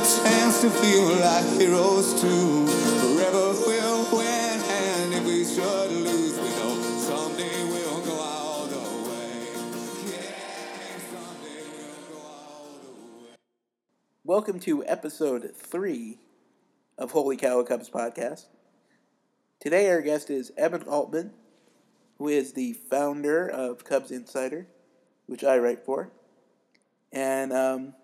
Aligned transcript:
chance 0.00 0.62
to 0.62 0.70
feel 0.70 1.04
like 1.16 1.44
heroes 1.60 2.18
too. 2.20 2.66
Forever 2.66 3.52
we'll 3.66 4.16
win, 4.16 4.60
and 4.60 5.12
if 5.12 5.24
we 5.24 5.44
should 5.44 5.90
lose, 5.92 6.38
we 6.38 6.48
know 6.56 6.80
someday 6.98 7.64
we'll 7.64 8.00
go 8.00 8.12
all 8.12 8.66
the 8.66 8.76
way. 8.76 9.44
Yeah, 10.06 10.98
someday 11.12 11.62
we'll 11.76 12.16
go 12.16 12.18
all 12.26 12.78
the 12.82 13.24
way. 13.24 13.36
Welcome 14.24 14.58
to 14.60 14.86
episode 14.86 15.54
three 15.54 16.18
of 16.96 17.10
Holy 17.10 17.36
Cow 17.36 17.62
Cubs 17.62 17.90
podcast. 17.90 18.46
Today, 19.60 19.90
our 19.90 20.00
guest 20.00 20.30
is 20.30 20.50
Evan 20.56 20.84
Altman, 20.84 21.34
who 22.16 22.28
is 22.28 22.54
the 22.54 22.72
founder 22.72 23.46
of 23.46 23.84
Cubs 23.84 24.10
Insider, 24.10 24.66
which 25.26 25.44
I 25.44 25.58
write 25.58 25.84
for. 25.84 26.10
And 27.12 27.52
um, 27.52 27.94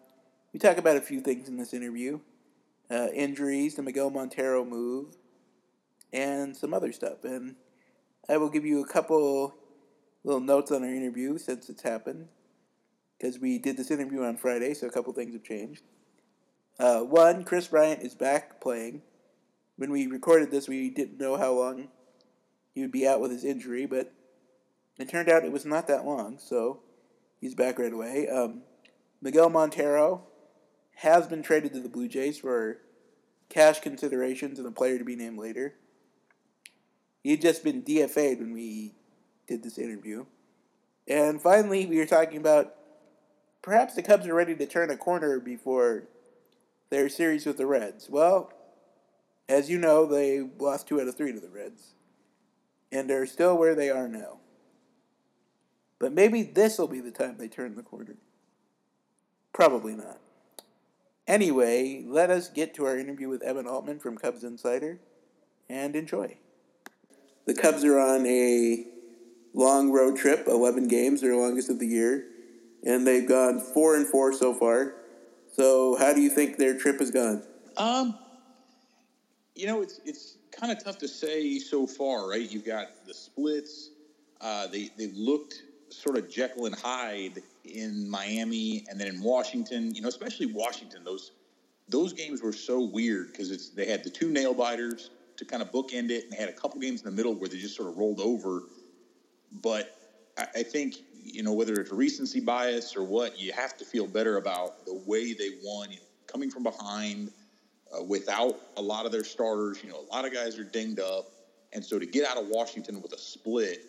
we 0.57 0.61
talk 0.61 0.79
about 0.79 0.97
a 0.97 1.03
few 1.03 1.21
things 1.21 1.51
in 1.51 1.59
this 1.59 1.75
interview 1.75 2.19
uh, 2.91 3.09
injuries, 3.13 3.75
the 3.75 3.83
Miguel 3.83 4.09
Montero 4.09 4.65
move, 4.65 5.15
and 6.15 6.57
some 6.57 6.73
other 6.73 6.93
stuff. 6.93 7.25
And 7.25 7.57
I 8.27 8.39
will 8.39 8.49
give 8.49 8.65
you 8.65 8.83
a 8.83 8.89
couple 8.89 9.55
little 10.25 10.41
notes 10.41 10.73
on 10.73 10.83
our 10.83 10.89
interview 10.89 11.37
since 11.37 11.69
it's 11.69 11.83
happened, 11.83 12.29
because 13.19 13.39
we 13.39 13.59
did 13.59 13.77
this 13.77 13.91
interview 13.91 14.23
on 14.23 14.39
Friday, 14.39 14.73
so 14.73 14.87
a 14.87 14.91
couple 14.91 15.13
things 15.13 15.35
have 15.35 15.45
changed. 15.45 15.83
Uh, 16.81 17.01
one, 17.01 17.45
Kris 17.45 17.69
Bryant 17.69 18.01
is 18.01 18.15
back 18.15 18.59
playing. 18.59 19.03
When 19.77 19.91
we 19.91 20.07
recorded 20.07 20.51
this, 20.51 20.69
we 20.69 20.89
didn't 20.89 21.21
know 21.21 21.37
how 21.37 21.53
long 21.53 21.89
he 22.75 22.81
would 22.81 22.93
be 22.93 23.07
out 23.07 23.21
with 23.21 23.31
his 23.31 23.45
injury, 23.45 23.85
but 23.85 24.11
it 24.99 25.11
turned 25.11 25.29
out 25.29 25.45
it 25.45 25.53
was 25.53 25.67
not 25.67 25.87
that 25.89 26.07
long, 26.07 26.39
so 26.39 26.81
he's 27.43 27.55
back 27.55 27.79
right 27.79 27.93
away. 27.93 28.27
Um, 28.27 28.63
Miguel 29.21 29.51
Montero 29.51 30.23
has 30.97 31.27
been 31.27 31.43
traded 31.43 31.75
to 31.75 31.81
the 31.81 31.89
Blue 31.89 32.09
Jays 32.09 32.39
for 32.39 32.79
cash 33.49 33.81
considerations 33.81 34.59
and 34.59 34.67
a 34.67 34.71
player 34.71 34.99
to 34.99 35.05
be 35.05 35.15
named 35.15 35.39
later. 35.39 35.75
He 37.23 37.33
had 37.33 37.43
just 37.43 37.63
been 37.63 37.83
DFA'd 37.83 38.41
when 38.41 38.53
we 38.53 38.95
did 39.47 39.63
this 39.63 39.79
interview. 39.79 40.25
And 41.07 41.41
finally, 41.41 41.87
we 41.87 41.99
were 41.99 42.07
talking 42.07 42.39
about 42.39 42.75
perhaps 43.61 43.95
the 43.95 44.03
Cubs 44.03 44.27
are 44.27 44.35
ready 44.35 44.55
to 44.57 44.67
turn 44.67 44.91
a 44.91 44.97
corner 44.97 45.39
before 45.39 46.05
their 46.89 47.09
series 47.09 47.45
with 47.45 47.59
the 47.59 47.67
Reds. 47.67 48.09
Well, 48.09 48.53
as 49.49 49.69
you 49.69 49.79
know, 49.79 50.07
they 50.07 50.49
lost 50.59 50.89
two 50.89 51.01
out 51.01 51.09
of 51.09 51.17
three 51.17 51.33
to 51.33 51.41
the 51.41 51.51
Reds, 51.51 51.95
and 52.91 53.09
they're 53.09 53.27
still 53.27 53.57
where 53.57 53.75
they 53.75 53.91
are 53.91 54.09
now. 54.09 54.39
But 55.99 56.13
maybe 56.13 56.43
this 56.43 56.79
will 56.79 56.89
be 56.89 57.01
the 57.01 57.11
time 57.11 57.37
they 57.37 57.49
turn 57.49 57.75
the 57.75 57.83
corner. 57.83 58.17
Probably 59.53 59.95
not. 59.95 60.21
Anyway, 61.27 62.05
let 62.07 62.31
us 62.31 62.49
get 62.49 62.75
to 62.75 62.85
our 62.87 62.97
interview 62.97 63.29
with 63.29 63.43
Evan 63.43 63.67
Altman 63.67 63.99
from 63.99 64.17
Cubs 64.17 64.45
Insider 64.45 65.01
and 65.69 65.97
enjoy. 65.97 66.37
The 67.47 67.55
Cubs 67.55 67.85
are 67.85 67.99
on 67.99 68.25
a 68.27 68.87
long 69.53 69.91
road 69.91 70.17
trip, 70.17 70.47
11 70.47 70.87
games, 70.87 71.21
their 71.21 71.35
longest 71.35 71.69
of 71.69 71.81
the 71.81 71.87
year, 71.87 72.27
and 72.85 73.07
they've 73.07 73.29
gone 73.29 73.61
4 73.61 73.97
and 73.97 74.07
4 74.07 74.33
so 74.35 74.55
far. 74.55 74.95
So, 75.53 75.97
how 75.97 76.13
do 76.13 76.21
you 76.21 76.31
think 76.31 76.59
their 76.59 76.79
trip 76.79 77.01
has 77.01 77.11
gone? 77.11 77.43
Um, 77.77 78.17
you 79.55 79.67
know, 79.67 79.81
it's 79.81 80.01
it's 80.05 80.37
kind 80.53 80.71
of 80.71 80.83
tough 80.85 80.99
to 80.99 81.09
say 81.09 81.59
so 81.59 81.87
far, 81.87 82.29
right? 82.29 82.49
You've 82.51 82.67
got 82.67 83.07
the 83.07 83.15
splits. 83.15 83.91
Uh, 84.41 84.67
they 84.67 84.91
they 84.99 85.09
looked 85.09 85.63
sort 85.89 86.19
of 86.19 86.29
Jekyll 86.29 86.67
and 86.67 86.75
Hyde 86.75 87.43
in 87.67 88.09
Miami, 88.09 88.85
and 88.89 89.01
then 89.01 89.09
in 89.09 89.23
Washington. 89.23 89.95
You 89.95 90.03
know, 90.03 90.09
especially 90.09 90.47
Washington. 90.47 91.05
Those 91.05 91.33
those 91.89 92.13
games 92.13 92.43
were 92.43 92.53
so 92.53 92.81
weird 92.81 93.33
because 93.33 93.51
it's 93.51 93.71
they 93.71 93.87
had 93.87 94.05
the 94.05 94.11
two 94.11 94.31
nail 94.31 94.55
biters 94.55 95.11
to 95.37 95.45
kind 95.45 95.63
of 95.63 95.71
bookend 95.71 96.11
it, 96.11 96.25
and 96.25 96.33
they 96.33 96.37
had 96.37 96.49
a 96.49 96.53
couple 96.53 96.81
games 96.81 97.03
in 97.03 97.07
the 97.07 97.17
middle 97.17 97.35
where 97.35 97.49
they 97.49 97.59
just 97.59 97.77
sort 97.77 97.89
of 97.89 97.97
rolled 97.97 98.21
over. 98.21 98.63
But 99.63 99.97
I, 100.37 100.47
I 100.57 100.63
think 100.63 100.97
you 101.23 101.43
know 101.43 101.53
whether 101.53 101.75
it's 101.75 101.93
recency 101.93 102.41
bias 102.41 102.97
or 102.97 103.05
what, 103.05 103.39
you 103.39 103.53
have 103.53 103.77
to 103.79 103.85
feel 103.85 104.07
better 104.07 104.37
about 104.37 104.85
the 104.87 104.95
way 105.07 105.33
they 105.33 105.51
won, 105.63 105.91
you 105.91 105.97
know, 105.97 106.03
coming 106.27 106.51
from 106.51 106.63
behind 106.63 107.31
uh, 107.97 108.03
without 108.03 108.59
a 108.77 108.83
lot 108.83 109.07
of 109.07 109.13
their 109.13 109.25
starters. 109.25 109.83
You 109.83 109.91
know, 109.91 110.01
a 110.01 110.15
lot 110.15 110.25
of 110.25 110.33
guys 110.33 110.59
are 110.59 110.65
dinged 110.65 111.01
up, 111.01 111.27
and 111.73 111.85
so 111.85 111.99
to 111.99 112.07
get 112.07 112.29
out 112.29 112.37
of 112.37 112.49
Washington 112.49 113.01
with 113.03 113.13
a 113.13 113.19
split 113.19 113.81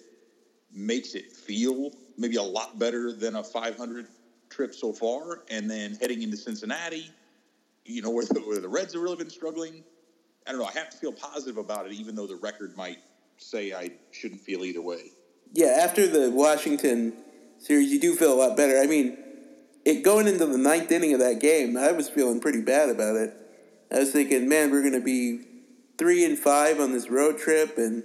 makes 0.71 1.15
it 1.15 1.31
feel 1.31 1.91
maybe 2.17 2.37
a 2.37 2.43
lot 2.43 2.79
better 2.79 3.11
than 3.11 3.35
a 3.35 3.43
500 3.43 4.07
trip 4.49 4.73
so 4.73 4.91
far. 4.91 5.41
And 5.49 5.69
then 5.69 5.97
heading 6.01 6.21
into 6.21 6.37
Cincinnati, 6.37 7.11
you 7.85 8.01
know, 8.01 8.09
where 8.09 8.25
the, 8.25 8.39
where 8.41 8.59
the 8.59 8.69
Reds 8.69 8.93
have 8.93 9.01
really 9.01 9.17
been 9.17 9.29
struggling. 9.29 9.83
I 10.45 10.51
don't 10.51 10.59
know. 10.59 10.65
I 10.65 10.71
have 10.71 10.89
to 10.89 10.97
feel 10.97 11.13
positive 11.13 11.57
about 11.57 11.85
it, 11.85 11.93
even 11.93 12.15
though 12.15 12.27
the 12.27 12.35
record 12.37 12.75
might 12.77 12.99
say 13.37 13.73
I 13.73 13.91
shouldn't 14.11 14.41
feel 14.41 14.63
either 14.63 14.81
way. 14.81 15.11
Yeah, 15.53 15.79
after 15.81 16.07
the 16.07 16.31
Washington 16.31 17.13
series, 17.59 17.91
you 17.91 17.99
do 17.99 18.15
feel 18.15 18.33
a 18.33 18.39
lot 18.39 18.57
better. 18.57 18.79
I 18.79 18.87
mean, 18.87 19.17
it 19.85 20.03
going 20.03 20.27
into 20.27 20.45
the 20.45 20.57
ninth 20.57 20.91
inning 20.91 21.13
of 21.13 21.19
that 21.19 21.39
game, 21.39 21.77
I 21.77 21.91
was 21.91 22.09
feeling 22.09 22.39
pretty 22.39 22.61
bad 22.61 22.89
about 22.89 23.15
it. 23.15 23.33
I 23.91 23.99
was 23.99 24.11
thinking, 24.11 24.49
man, 24.49 24.71
we're 24.71 24.81
going 24.81 24.93
to 24.93 24.99
be 24.99 25.41
three 25.97 26.25
and 26.25 26.37
five 26.37 26.79
on 26.79 26.91
this 26.91 27.09
road 27.09 27.37
trip, 27.37 27.77
and 27.77 28.03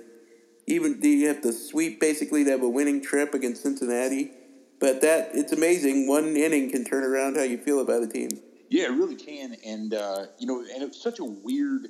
even 0.72 1.00
you 1.02 1.28
have 1.28 1.42
to 1.42 1.52
sweep 1.52 2.00
basically 2.00 2.44
to 2.44 2.50
have 2.50 2.62
a 2.62 2.68
winning 2.68 3.02
trip 3.02 3.34
against 3.34 3.62
Cincinnati. 3.62 4.32
But 4.80 5.00
that 5.02 5.30
it's 5.34 5.52
amazing. 5.52 6.08
One 6.08 6.36
inning 6.36 6.70
can 6.70 6.84
turn 6.84 7.04
around 7.04 7.36
how 7.36 7.42
you 7.42 7.58
feel 7.58 7.80
about 7.80 8.02
a 8.02 8.08
team. 8.08 8.30
Yeah, 8.68 8.84
it 8.84 8.92
really 8.92 9.16
can. 9.16 9.54
And, 9.64 9.94
uh, 9.94 10.26
you 10.38 10.46
know, 10.46 10.60
and 10.60 10.82
it's 10.82 11.00
such 11.00 11.20
a 11.20 11.24
weird, 11.24 11.88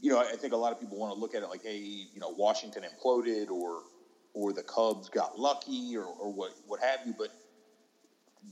you 0.00 0.10
know, 0.10 0.18
I 0.18 0.36
think 0.36 0.52
a 0.52 0.56
lot 0.56 0.72
of 0.72 0.80
people 0.80 0.98
want 0.98 1.14
to 1.14 1.18
look 1.18 1.34
at 1.34 1.42
it 1.42 1.48
like, 1.48 1.62
hey, 1.62 1.78
you 1.78 2.20
know, 2.20 2.30
Washington 2.30 2.82
imploded 2.82 3.48
or, 3.48 3.82
or 4.34 4.52
the 4.52 4.62
Cubs 4.62 5.08
got 5.08 5.38
lucky 5.38 5.96
or, 5.96 6.04
or 6.04 6.32
what, 6.32 6.50
what 6.66 6.80
have 6.80 7.00
you. 7.06 7.14
But 7.16 7.28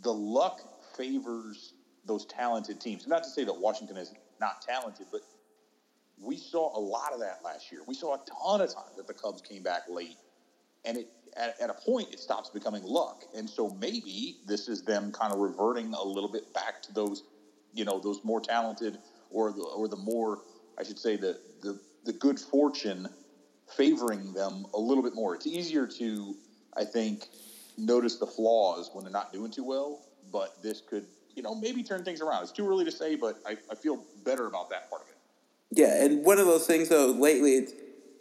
the 0.03 0.13
luck 0.13 0.61
favors 0.97 1.75
those 2.07 2.25
talented 2.27 2.81
teams. 2.81 3.07
Not 3.07 3.25
to 3.25 3.29
say 3.29 3.45
that 3.45 3.57
Washington 3.57 3.97
is 3.97 4.15
not 4.41 4.63
talented, 4.63 5.07
but 5.11 5.21
we 6.21 6.37
saw 6.37 6.77
a 6.77 6.81
lot 6.81 7.13
of 7.13 7.21
that 7.21 7.41
last 7.45 7.71
year. 7.71 7.81
We 7.87 7.95
saw 7.95 8.15
a 8.15 8.21
ton 8.27 8.61
of 8.61 8.73
times 8.75 8.97
that 8.97 9.07
the 9.07 9.15
Cubs 9.15 9.43
came 9.43 9.63
back 9.63 9.83
late, 9.89 10.17
and 10.85 10.97
it 10.97 11.09
at, 11.37 11.61
at 11.61 11.71
a 11.71 11.75
point 11.75 12.09
it 12.13 12.21
stops 12.21 12.51
becoming 12.51 12.83
luck. 12.83 13.25
And 13.37 13.49
so 13.49 13.71
maybe 13.81 14.39
this 14.47 14.69
is 14.69 14.83
them 14.83 15.13
kind 15.13 15.33
of 15.33 15.39
reverting 15.39 15.95
a 15.95 16.03
little 16.03 16.31
bit 16.31 16.53
back 16.53 16.83
to 16.85 16.93
those, 16.93 17.23
you 17.73 17.85
know, 17.85 18.01
those 18.01 18.25
more 18.25 18.41
talented 18.41 18.99
or 19.31 19.53
the 19.53 19.63
or 19.63 19.89
the 19.89 19.97
more 19.97 20.41
I 20.79 20.85
should 20.85 20.99
say 20.99 21.17
the 21.17 21.39
the 21.63 21.79
the 22.05 22.13
good 22.13 22.39
fortune 22.39 23.09
favoring 23.77 24.33
them 24.33 24.67
a 24.75 24.79
little 24.79 25.03
bit 25.03 25.15
more. 25.15 25.35
It's 25.35 25.47
easier 25.47 25.87
to 25.87 26.37
I 26.77 26.85
think 26.85 27.29
notice 27.77 28.17
the 28.17 28.27
flaws 28.27 28.91
when 28.93 29.05
they're 29.05 29.13
not 29.13 29.33
doing 29.33 29.51
too 29.51 29.65
well, 29.65 30.01
but 30.33 30.63
this 30.63 30.81
could 30.81 31.07
you 31.35 31.43
know 31.43 31.55
maybe 31.55 31.83
turn 31.83 32.05
things 32.05 32.21
around. 32.21 32.43
It's 32.43 32.53
too 32.53 32.69
early 32.69 32.85
to 32.85 32.93
say, 32.93 33.15
but 33.15 33.39
I, 33.47 33.57
I 33.71 33.75
feel 33.75 34.03
better 34.25 34.47
about 34.47 34.71
that 34.71 34.91
part 34.91 35.03
of 35.03 35.09
it. 35.09 35.18
Yeah, 35.71 36.03
and 36.03 36.25
one 36.25 36.39
of 36.39 36.47
those 36.47 36.67
things 36.67 36.89
though 36.89 37.09
lately, 37.09 37.59
at 37.59 37.69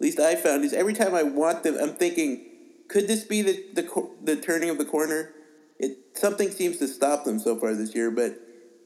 least 0.02 0.20
I 0.20 0.36
found 0.36 0.66
is 0.66 0.74
every 0.74 0.94
time 0.94 1.16
I 1.16 1.24
want 1.24 1.64
them, 1.64 1.78
I'm 1.80 1.94
thinking, 1.96 2.46
could 2.90 3.08
this 3.08 3.24
be 3.24 3.42
the 3.42 3.64
the 3.74 4.10
the 4.24 4.36
turning 4.36 4.70
of 4.70 4.78
the 4.78 4.86
corner? 4.86 5.34
It 5.80 5.98
something 6.16 6.52
seems 6.52 6.78
to 6.80 6.88
stop 6.88 7.24
them 7.24 7.40
so 7.40 7.56
far 7.58 7.74
this 7.74 7.96
year, 7.96 8.12
but 8.12 8.38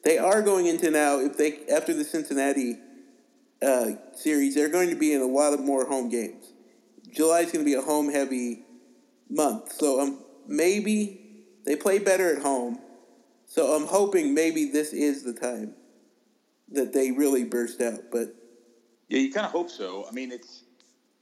they 0.03 0.17
are 0.17 0.41
going 0.41 0.67
into 0.67 0.91
now. 0.91 1.19
If 1.19 1.37
they 1.37 1.59
after 1.73 1.93
the 1.93 2.03
Cincinnati 2.03 2.77
uh, 3.61 3.91
series, 4.15 4.55
they're 4.55 4.69
going 4.69 4.89
to 4.89 4.95
be 4.95 5.13
in 5.13 5.21
a 5.21 5.25
lot 5.25 5.53
of 5.53 5.59
more 5.61 5.85
home 5.87 6.09
games. 6.09 6.53
July 7.11 7.41
is 7.41 7.51
going 7.51 7.65
to 7.65 7.69
be 7.69 7.75
a 7.75 7.81
home 7.81 8.11
heavy 8.11 8.63
month, 9.29 9.73
so 9.73 10.01
um 10.01 10.23
maybe 10.47 11.45
they 11.65 11.75
play 11.75 11.99
better 11.99 12.35
at 12.35 12.41
home. 12.41 12.79
So 13.47 13.75
I'm 13.75 13.87
hoping 13.87 14.33
maybe 14.33 14.71
this 14.71 14.93
is 14.93 15.23
the 15.23 15.33
time 15.33 15.75
that 16.71 16.93
they 16.93 17.11
really 17.11 17.43
burst 17.43 17.81
out, 17.81 18.11
but. 18.11 18.35
Yeah, 19.11 19.19
you 19.19 19.31
kind 19.31 19.45
of 19.47 19.53
hope 19.53 19.71
so. 19.71 20.07
I 20.09 20.13
mean, 20.13 20.31
it's 20.33 20.65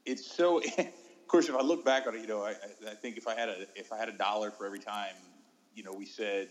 it's 0.06 0.26
so. 0.26 0.62
of 0.80 1.28
course, 1.28 1.50
if 1.50 1.56
I 1.56 1.62
look 1.62 1.84
back 1.86 2.08
on 2.08 2.16
it, 2.16 2.22
you 2.22 2.28
know, 2.28 2.44
I, 2.44 2.56
I 2.88 2.96
think 2.96 3.18
if 3.18 3.28
I 3.28 3.36
had 3.36 3.50
a 3.50 3.68
if 3.76 3.92
I 3.94 3.98
had 4.00 4.10
a 4.10 4.14
dollar 4.14 4.52
for 4.52 4.66
every 4.66 4.80
time, 4.80 5.18
you 5.74 5.84
know, 5.84 5.94
we 5.94 6.06
said, 6.08 6.50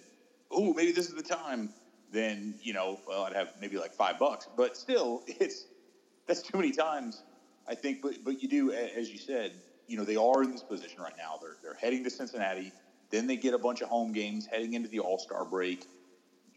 "Oh, 0.50 0.75
maybe 0.75 0.93
this 0.93 1.08
is 1.08 1.14
the 1.14 1.23
time," 1.23 1.70
then 2.11 2.56
you 2.61 2.73
know, 2.75 3.00
well, 3.06 3.25
I'd 3.25 3.35
have 3.35 3.50
maybe 3.58 3.79
like 3.79 3.94
five 3.94 4.19
bucks. 4.19 4.49
But 4.55 4.76
still, 4.76 5.23
it's 5.29 5.67
that's 6.26 6.43
too 6.43 6.58
many 6.58 6.73
times. 6.73 7.25
I 7.67 7.76
think, 7.76 8.00
but 8.02 8.17
but 8.23 8.43
you 8.43 8.49
do, 8.49 8.73
as 8.73 9.11
you 9.12 9.19
said, 9.19 9.62
you 9.87 9.96
know, 9.96 10.05
they 10.05 10.17
are 10.17 10.43
in 10.43 10.50
this 10.52 10.64
position 10.64 11.02
right 11.02 11.17
now. 11.17 11.38
They're 11.40 11.58
they're 11.62 11.75
heading 11.81 12.05
to 12.05 12.11
Cincinnati. 12.11 12.75
Then 13.11 13.26
they 13.29 13.37
get 13.38 13.55
a 13.55 13.58
bunch 13.58 13.82
of 13.82 13.88
home 13.90 14.12
games 14.12 14.46
heading 14.50 14.75
into 14.75 14.88
the 14.88 15.00
All 15.00 15.19
Star 15.19 15.44
break 15.44 15.87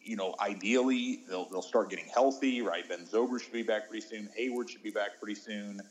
you 0.04 0.16
know, 0.16 0.36
ideally 0.40 1.22
they'll, 1.30 1.48
they'll 1.50 1.62
start 1.62 1.90
getting 1.90 2.08
healthy, 2.14 2.62
right? 2.62 2.88
Ben 2.88 3.06
Zober 3.06 3.42
should 3.42 3.54
be 3.54 3.64
back 3.64 3.90
pretty 3.90 4.06
soon. 4.06 4.30
Heyward 4.38 4.70
should 4.70 4.84
be 4.84 4.92
back 4.92 5.20
pretty 5.20 5.40
soon. 5.40 5.82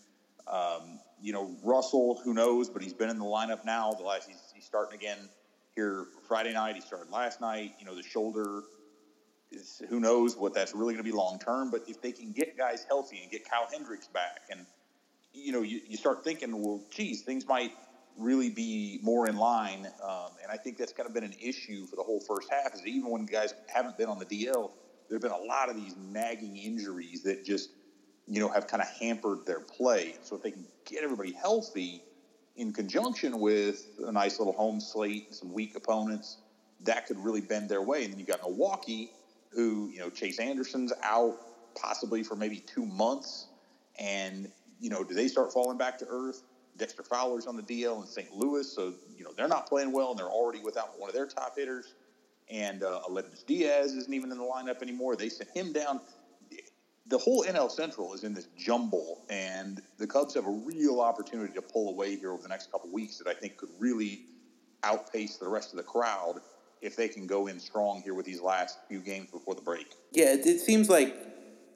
Um, 0.46 0.98
you 1.22 1.32
know, 1.32 1.54
Russell, 1.62 2.20
who 2.24 2.34
knows, 2.34 2.68
but 2.68 2.82
he's 2.82 2.94
been 2.94 3.10
in 3.10 3.18
the 3.18 3.24
lineup 3.24 3.64
now. 3.64 3.92
The 3.92 4.02
last 4.02 4.28
he's, 4.28 4.52
he's 4.54 4.64
starting 4.64 4.98
again 4.98 5.28
here 5.74 6.06
Friday 6.26 6.52
night. 6.52 6.74
He 6.74 6.80
started 6.80 7.10
last 7.10 7.40
night. 7.40 7.74
You 7.78 7.86
know, 7.86 7.94
the 7.94 8.02
shoulder 8.02 8.62
it's, 9.50 9.82
who 9.88 10.00
knows 10.00 10.36
what 10.36 10.54
that's 10.54 10.74
really 10.74 10.94
going 10.94 11.04
to 11.04 11.10
be 11.10 11.16
long 11.16 11.38
term. 11.38 11.70
But 11.70 11.82
if 11.88 12.00
they 12.00 12.12
can 12.12 12.32
get 12.32 12.56
guys 12.56 12.84
healthy 12.88 13.20
and 13.22 13.30
get 13.30 13.48
Kyle 13.48 13.68
Hendricks 13.70 14.08
back, 14.08 14.42
and 14.50 14.64
you 15.32 15.52
know, 15.52 15.62
you, 15.62 15.80
you 15.88 15.96
start 15.96 16.24
thinking, 16.24 16.60
well, 16.62 16.82
geez, 16.90 17.22
things 17.22 17.46
might 17.46 17.72
really 18.20 18.50
be 18.50 19.00
more 19.02 19.28
in 19.28 19.36
line. 19.36 19.86
Um, 20.02 20.30
and 20.42 20.52
I 20.52 20.56
think 20.56 20.76
that's 20.76 20.92
kind 20.92 21.08
of 21.08 21.14
been 21.14 21.24
an 21.24 21.34
issue 21.40 21.86
for 21.86 21.96
the 21.96 22.02
whole 22.02 22.20
first 22.20 22.50
half. 22.50 22.74
Is 22.74 22.86
even 22.86 23.10
when 23.10 23.26
guys 23.26 23.54
haven't 23.66 23.96
been 23.96 24.08
on 24.08 24.18
the 24.18 24.26
DL, 24.26 24.70
there've 25.08 25.22
been 25.22 25.30
a 25.30 25.38
lot 25.38 25.68
of 25.68 25.76
these 25.76 25.96
nagging 25.96 26.56
injuries 26.56 27.22
that 27.22 27.44
just 27.44 27.70
you 28.28 28.40
know 28.40 28.48
have 28.48 28.66
kind 28.66 28.82
of 28.82 28.88
hampered 29.00 29.46
their 29.46 29.60
play. 29.60 30.16
So 30.22 30.36
if 30.36 30.42
they 30.42 30.50
can 30.50 30.64
get 30.84 31.02
everybody 31.02 31.32
healthy 31.32 32.02
in 32.56 32.72
conjunction 32.72 33.40
with 33.40 33.86
a 34.06 34.12
nice 34.12 34.38
little 34.38 34.52
home 34.52 34.80
slate 34.80 35.26
and 35.28 35.34
some 35.34 35.52
weak 35.52 35.74
opponents, 35.76 36.38
that 36.84 37.06
could 37.06 37.18
really 37.18 37.40
bend 37.40 37.68
their 37.68 37.82
way. 37.82 38.04
And 38.04 38.12
then 38.12 38.18
you've 38.18 38.28
got 38.28 38.42
Milwaukee, 38.42 39.10
who 39.50 39.90
you 39.92 39.98
know 39.98 40.10
Chase 40.10 40.38
Anderson's 40.38 40.92
out 41.02 41.38
possibly 41.74 42.22
for 42.22 42.36
maybe 42.36 42.58
two 42.58 42.84
months, 42.84 43.46
and 43.98 44.50
you 44.78 44.90
know 44.90 45.04
do 45.04 45.14
they 45.14 45.28
start 45.28 45.52
falling 45.52 45.78
back 45.78 45.98
to 45.98 46.06
earth? 46.08 46.42
Dexter 46.80 47.02
Fowler's 47.02 47.46
on 47.46 47.56
the 47.56 47.62
DL 47.62 48.00
in 48.00 48.08
St. 48.08 48.32
Louis, 48.34 48.66
so 48.70 48.94
you 49.16 49.22
know 49.22 49.30
they're 49.36 49.48
not 49.48 49.68
playing 49.68 49.92
well, 49.92 50.10
and 50.10 50.18
they're 50.18 50.26
already 50.26 50.60
without 50.60 50.98
one 50.98 51.10
of 51.10 51.14
their 51.14 51.26
top 51.26 51.56
hitters. 51.56 51.94
And 52.50 52.82
uh, 52.82 53.00
Diaz 53.46 53.92
isn't 53.92 54.12
even 54.12 54.32
in 54.32 54.38
the 54.38 54.44
lineup 54.44 54.82
anymore. 54.82 55.14
They 55.14 55.28
sent 55.28 55.50
him 55.50 55.72
down. 55.72 56.00
The 57.06 57.18
whole 57.18 57.44
NL 57.44 57.70
Central 57.70 58.14
is 58.14 58.24
in 58.24 58.34
this 58.34 58.48
jumble, 58.56 59.24
and 59.28 59.80
the 59.98 60.06
Cubs 60.06 60.34
have 60.34 60.46
a 60.46 60.62
real 60.64 61.00
opportunity 61.00 61.52
to 61.52 61.62
pull 61.62 61.90
away 61.90 62.16
here 62.16 62.32
over 62.32 62.42
the 62.42 62.48
next 62.48 62.72
couple 62.72 62.90
weeks 62.90 63.18
that 63.18 63.28
I 63.28 63.34
think 63.34 63.56
could 63.56 63.70
really 63.78 64.22
outpace 64.82 65.36
the 65.36 65.48
rest 65.48 65.72
of 65.72 65.76
the 65.76 65.82
crowd 65.82 66.40
if 66.80 66.96
they 66.96 67.08
can 67.08 67.26
go 67.26 67.46
in 67.46 67.60
strong 67.60 68.00
here 68.02 68.14
with 68.14 68.24
these 68.24 68.40
last 68.40 68.78
few 68.88 69.00
games 69.00 69.30
before 69.30 69.54
the 69.54 69.60
break. 69.60 69.92
Yeah, 70.12 70.32
it, 70.32 70.46
it 70.46 70.60
seems 70.60 70.88
like 70.88 71.14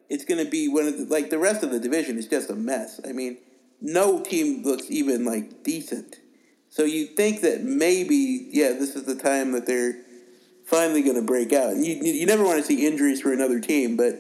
it's 0.08 0.24
going 0.24 0.42
to 0.42 0.50
be 0.50 0.68
one 0.68 0.86
of 0.86 0.96
the, 0.96 1.04
like 1.04 1.30
the 1.30 1.38
rest 1.38 1.62
of 1.62 1.70
the 1.70 1.80
division 1.80 2.16
is 2.16 2.26
just 2.26 2.48
a 2.48 2.54
mess. 2.54 3.00
I 3.06 3.12
mean, 3.12 3.38
no 3.84 4.22
team 4.22 4.62
looks 4.64 4.90
even 4.90 5.24
like 5.26 5.62
decent. 5.62 6.16
So 6.70 6.84
you 6.84 7.06
think 7.06 7.42
that 7.42 7.62
maybe, 7.62 8.48
yeah, 8.50 8.70
this 8.70 8.96
is 8.96 9.04
the 9.04 9.14
time 9.14 9.52
that 9.52 9.66
they're 9.66 10.00
finally 10.64 11.02
going 11.02 11.16
to 11.16 11.22
break 11.22 11.52
out. 11.52 11.70
And 11.70 11.86
you, 11.86 11.94
you 11.96 12.26
never 12.26 12.42
want 12.42 12.58
to 12.58 12.64
see 12.64 12.86
injuries 12.86 13.20
for 13.20 13.32
another 13.32 13.60
team, 13.60 13.96
but 13.96 14.14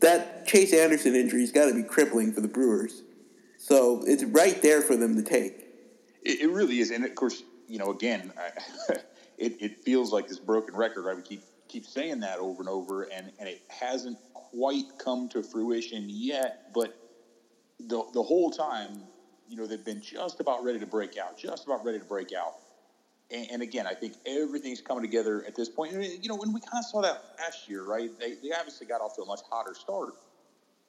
that 0.00 0.46
Chase 0.46 0.72
Anderson 0.72 1.14
injury's 1.14 1.52
got 1.52 1.66
to 1.66 1.74
be 1.74 1.82
crippling 1.82 2.32
for 2.32 2.40
the 2.40 2.48
Brewers. 2.48 3.02
So 3.58 4.02
it's 4.06 4.24
right 4.24 4.60
there 4.62 4.80
for 4.80 4.96
them 4.96 5.16
to 5.16 5.22
take. 5.22 5.66
It, 6.22 6.40
it 6.40 6.50
really 6.50 6.80
is, 6.80 6.90
and 6.90 7.04
of 7.04 7.14
course, 7.14 7.42
you 7.68 7.78
know, 7.78 7.90
again, 7.90 8.32
I, 8.38 8.94
it, 9.38 9.56
it 9.60 9.84
feels 9.84 10.12
like 10.12 10.28
this 10.28 10.38
broken 10.38 10.74
record. 10.74 11.04
Right, 11.04 11.16
we 11.16 11.22
keep 11.22 11.42
keep 11.68 11.86
saying 11.86 12.20
that 12.20 12.38
over 12.38 12.60
and 12.60 12.68
over, 12.68 13.04
and 13.04 13.32
and 13.38 13.48
it 13.48 13.62
hasn't 13.68 14.18
quite 14.32 14.84
come 14.98 15.28
to 15.30 15.42
fruition 15.42 16.06
yet. 16.08 16.72
But 16.74 16.94
the 17.80 18.04
the 18.12 18.22
whole 18.22 18.50
time, 18.50 19.02
you 19.48 19.56
know, 19.56 19.66
they've 19.66 19.84
been 19.84 20.00
just 20.00 20.40
about 20.40 20.64
ready 20.64 20.78
to 20.78 20.86
break 20.86 21.16
out, 21.18 21.38
just 21.38 21.66
about 21.66 21.84
ready 21.84 21.98
to 21.98 22.04
break 22.04 22.32
out. 22.32 22.54
And, 23.30 23.46
and 23.52 23.62
again, 23.62 23.86
I 23.86 23.94
think 23.94 24.14
everything's 24.26 24.80
coming 24.80 25.02
together 25.02 25.44
at 25.46 25.54
this 25.54 25.68
point. 25.68 25.94
And, 25.94 26.04
you 26.04 26.28
know, 26.28 26.36
when 26.36 26.52
we 26.52 26.60
kind 26.60 26.78
of 26.78 26.84
saw 26.84 27.00
that 27.02 27.22
last 27.38 27.68
year, 27.68 27.84
right? 27.84 28.10
They 28.18 28.34
they 28.34 28.52
obviously 28.56 28.86
got 28.86 29.00
off 29.00 29.16
to 29.16 29.22
a 29.22 29.26
much 29.26 29.40
hotter 29.50 29.74
start. 29.74 30.14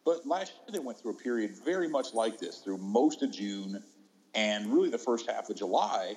But 0.05 0.25
last 0.27 0.53
year 0.53 0.79
they 0.79 0.85
went 0.85 0.99
through 0.99 1.11
a 1.11 1.15
period 1.15 1.55
very 1.65 1.89
much 1.89 2.13
like 2.13 2.39
this 2.39 2.59
through 2.59 2.77
most 2.77 3.23
of 3.23 3.31
June 3.31 3.83
and 4.35 4.71
really 4.71 4.89
the 4.89 4.99
first 4.99 5.29
half 5.29 5.49
of 5.49 5.55
July. 5.55 6.15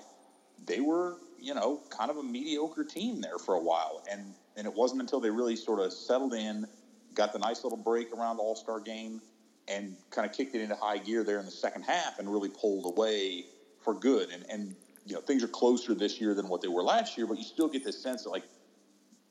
They 0.66 0.80
were, 0.80 1.16
you 1.40 1.54
know, 1.54 1.80
kind 1.88 2.10
of 2.10 2.18
a 2.18 2.22
mediocre 2.22 2.84
team 2.84 3.22
there 3.22 3.38
for 3.38 3.54
a 3.54 3.60
while. 3.60 4.04
And 4.10 4.34
and 4.56 4.66
it 4.66 4.74
wasn't 4.74 5.00
until 5.00 5.20
they 5.20 5.30
really 5.30 5.56
sort 5.56 5.80
of 5.80 5.92
settled 5.92 6.34
in, 6.34 6.66
got 7.14 7.32
the 7.32 7.38
nice 7.38 7.62
little 7.64 7.78
break 7.78 8.12
around 8.12 8.36
the 8.36 8.42
All 8.42 8.56
Star 8.56 8.80
game, 8.80 9.22
and 9.68 9.96
kind 10.10 10.28
of 10.28 10.36
kicked 10.36 10.54
it 10.54 10.60
into 10.60 10.74
high 10.74 10.98
gear 10.98 11.24
there 11.24 11.38
in 11.38 11.44
the 11.44 11.50
second 11.50 11.82
half 11.82 12.18
and 12.18 12.30
really 12.30 12.48
pulled 12.48 12.86
away 12.86 13.44
for 13.82 13.94
good. 13.94 14.30
And 14.30 14.44
and 14.50 14.74
you 15.06 15.14
know 15.14 15.20
things 15.20 15.42
are 15.42 15.48
closer 15.48 15.94
this 15.94 16.20
year 16.20 16.34
than 16.34 16.48
what 16.48 16.62
they 16.62 16.68
were 16.68 16.82
last 16.82 17.16
year, 17.16 17.26
but 17.26 17.38
you 17.38 17.44
still 17.44 17.68
get 17.68 17.84
this 17.84 18.02
sense 18.02 18.24
that 18.24 18.30
like 18.30 18.44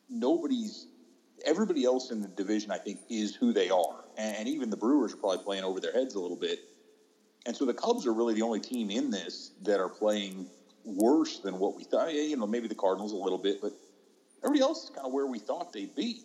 nobody's 0.10 0.88
everybody 1.46 1.86
else 1.86 2.12
in 2.12 2.22
the 2.22 2.28
division, 2.28 2.72
I 2.72 2.78
think, 2.78 3.00
is 3.10 3.36
who 3.36 3.54
they 3.54 3.70
are. 3.70 4.06
And 4.18 4.48
even 4.48 4.70
the 4.70 4.78
Brewers 4.78 5.14
are 5.14 5.18
probably 5.18 5.44
playing 5.44 5.64
over 5.64 5.80
their 5.80 5.94
heads 5.94 6.16
a 6.16 6.20
little 6.20 6.38
bit. 6.38 6.60
And 7.46 7.56
so 7.56 7.66
the 7.66 7.74
Cubs 7.74 8.06
are 8.06 8.14
really 8.14 8.34
the 8.34 8.42
only 8.42 8.60
team 8.60 8.90
in 8.90 9.12
this 9.12 9.52
that 9.64 9.80
are 9.80 9.90
playing 9.90 10.48
worse 10.84 11.40
than 11.40 11.60
what 11.60 11.76
we 11.76 11.84
thought. 11.84 12.14
You 12.14 12.36
know, 12.38 12.48
maybe 12.48 12.68
the 12.68 12.76
Cardinals 12.76 13.14
a 13.14 13.16
little 13.16 13.38
bit, 13.38 13.62
but 13.62 13.72
everybody 14.44 14.62
else 14.62 14.86
is 14.86 14.90
kind 14.90 15.06
of 15.06 15.14
where 15.14 15.28
we 15.28 15.40
thought 15.40 15.72
they'd 15.72 15.96
be. 15.96 16.24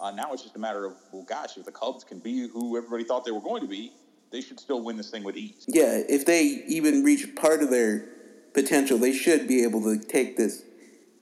Uh, 0.00 0.12
now 0.12 0.32
it's 0.32 0.42
just 0.42 0.54
a 0.56 0.58
matter 0.58 0.84
of, 0.84 0.94
well, 1.12 1.24
gosh, 1.24 1.56
if 1.56 1.64
the 1.64 1.72
Cubs 1.72 2.04
can 2.04 2.18
be 2.18 2.48
who 2.48 2.76
everybody 2.76 3.04
thought 3.04 3.24
they 3.24 3.32
were 3.32 3.40
going 3.40 3.62
to 3.62 3.68
be, 3.68 3.92
they 4.30 4.40
should 4.40 4.60
still 4.60 4.82
win 4.82 4.96
this 4.96 5.10
thing 5.10 5.24
with 5.24 5.36
ease. 5.36 5.64
Yeah, 5.66 6.00
if 6.08 6.24
they 6.24 6.42
even 6.68 7.02
reach 7.02 7.34
part 7.34 7.62
of 7.62 7.70
their 7.70 8.06
potential, 8.54 8.98
they 8.98 9.12
should 9.12 9.48
be 9.48 9.64
able 9.64 9.82
to 9.82 9.98
take 9.98 10.36
this 10.36 10.62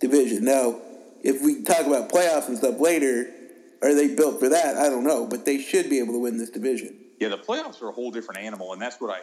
division. 0.00 0.44
Now, 0.44 0.80
if 1.22 1.42
we 1.42 1.62
talk 1.62 1.86
about 1.86 2.10
playoffs 2.10 2.48
and 2.48 2.58
stuff 2.58 2.78
later, 2.78 3.32
are 3.82 3.94
they 3.94 4.14
built 4.14 4.40
for 4.40 4.48
that? 4.48 4.76
I 4.76 4.88
don't 4.88 5.04
know, 5.04 5.26
but 5.26 5.44
they 5.44 5.58
should 5.58 5.88
be 5.88 5.98
able 5.98 6.14
to 6.14 6.20
win 6.20 6.36
this 6.36 6.50
division. 6.50 6.96
Yeah, 7.18 7.28
the 7.28 7.38
playoffs 7.38 7.80
are 7.82 7.88
a 7.88 7.92
whole 7.92 8.10
different 8.10 8.40
animal, 8.40 8.72
and 8.72 8.82
that's 8.82 9.00
what 9.00 9.10
I, 9.10 9.22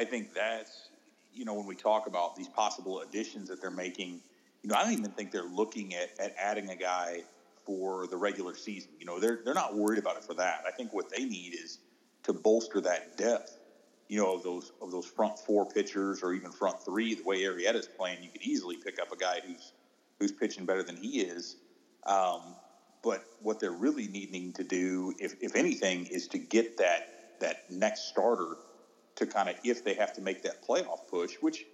I 0.00 0.04
think 0.04 0.34
that's 0.34 0.88
you 1.32 1.44
know 1.44 1.54
when 1.54 1.66
we 1.66 1.76
talk 1.76 2.08
about 2.08 2.34
these 2.34 2.48
possible 2.48 3.02
additions 3.02 3.48
that 3.48 3.60
they're 3.60 3.70
making, 3.70 4.20
you 4.62 4.70
know, 4.70 4.74
I 4.74 4.82
don't 4.82 4.92
even 4.92 5.12
think 5.12 5.30
they're 5.30 5.44
looking 5.44 5.94
at, 5.94 6.10
at 6.18 6.34
adding 6.38 6.70
a 6.70 6.76
guy 6.76 7.22
for 7.70 8.08
the 8.08 8.16
regular 8.16 8.56
season. 8.56 8.90
You 8.98 9.06
know, 9.06 9.20
they're 9.20 9.38
they're 9.44 9.54
not 9.54 9.76
worried 9.76 10.00
about 10.00 10.16
it 10.16 10.24
for 10.24 10.34
that. 10.34 10.64
I 10.66 10.72
think 10.72 10.92
what 10.92 11.08
they 11.08 11.24
need 11.24 11.54
is 11.54 11.78
to 12.24 12.32
bolster 12.32 12.80
that 12.80 13.16
depth. 13.16 13.56
You 14.08 14.18
know, 14.18 14.34
of 14.34 14.42
those 14.42 14.72
of 14.82 14.90
those 14.90 15.06
front 15.06 15.38
four 15.38 15.66
pitchers 15.70 16.20
or 16.24 16.32
even 16.32 16.50
front 16.50 16.84
three. 16.84 17.14
The 17.14 17.22
way 17.22 17.42
Arrieta's 17.42 17.86
playing, 17.86 18.24
you 18.24 18.28
could 18.28 18.42
easily 18.42 18.76
pick 18.76 19.00
up 19.00 19.12
a 19.12 19.16
guy 19.16 19.40
who's 19.46 19.72
who's 20.18 20.32
pitching 20.32 20.66
better 20.66 20.82
than 20.82 20.96
he 20.96 21.20
is. 21.20 21.58
Um, 22.06 22.56
but 23.04 23.24
what 23.40 23.60
they're 23.60 23.70
really 23.70 24.08
needing 24.08 24.52
to 24.54 24.64
do, 24.64 25.14
if, 25.20 25.36
if 25.40 25.54
anything, 25.54 26.06
is 26.06 26.26
to 26.28 26.38
get 26.38 26.76
that 26.78 27.38
that 27.38 27.70
next 27.70 28.08
starter 28.08 28.56
to 29.14 29.26
kind 29.26 29.48
of 29.48 29.54
if 29.62 29.84
they 29.84 29.94
have 29.94 30.12
to 30.14 30.20
make 30.20 30.42
that 30.42 30.66
playoff 30.66 31.06
push, 31.08 31.36
which 31.40 31.66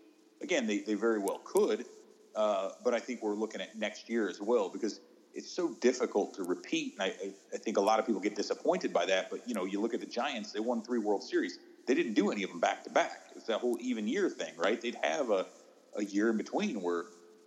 again 0.42 0.66
they, 0.66 0.80
they 0.80 0.92
very 0.92 1.20
well 1.20 1.40
could. 1.42 1.86
Uh, 2.34 2.72
but 2.84 2.92
I 2.92 3.00
think 3.00 3.22
we're 3.22 3.34
looking 3.34 3.62
at 3.62 3.78
next 3.78 4.10
year 4.10 4.28
as 4.28 4.42
well 4.42 4.68
because 4.68 5.00
it's 5.36 5.50
so 5.50 5.76
difficult 5.80 6.34
to 6.34 6.42
repeat. 6.42 6.94
And 6.94 7.02
I, 7.02 7.14
I 7.54 7.58
think 7.58 7.76
a 7.76 7.80
lot 7.80 8.00
of 8.00 8.06
people 8.06 8.20
get 8.20 8.34
disappointed 8.34 8.92
by 8.92 9.04
that. 9.06 9.30
But 9.30 9.46
you 9.46 9.54
know, 9.54 9.64
you 9.64 9.80
look 9.80 9.94
at 9.94 10.00
the 10.00 10.06
Giants; 10.06 10.50
they 10.52 10.60
won 10.60 10.82
three 10.82 10.98
World 10.98 11.22
Series. 11.22 11.58
They 11.86 11.94
didn't 11.94 12.14
do 12.14 12.30
any 12.30 12.42
of 12.42 12.50
them 12.50 12.58
back 12.58 12.82
to 12.84 12.90
back. 12.90 13.30
It's 13.36 13.46
that 13.46 13.58
whole 13.58 13.76
even 13.80 14.08
year 14.08 14.28
thing, 14.28 14.54
right? 14.56 14.80
They'd 14.80 14.98
have 15.02 15.30
a, 15.30 15.46
a 15.94 16.04
year 16.04 16.30
in 16.30 16.36
between 16.36 16.80
where 16.82 17.04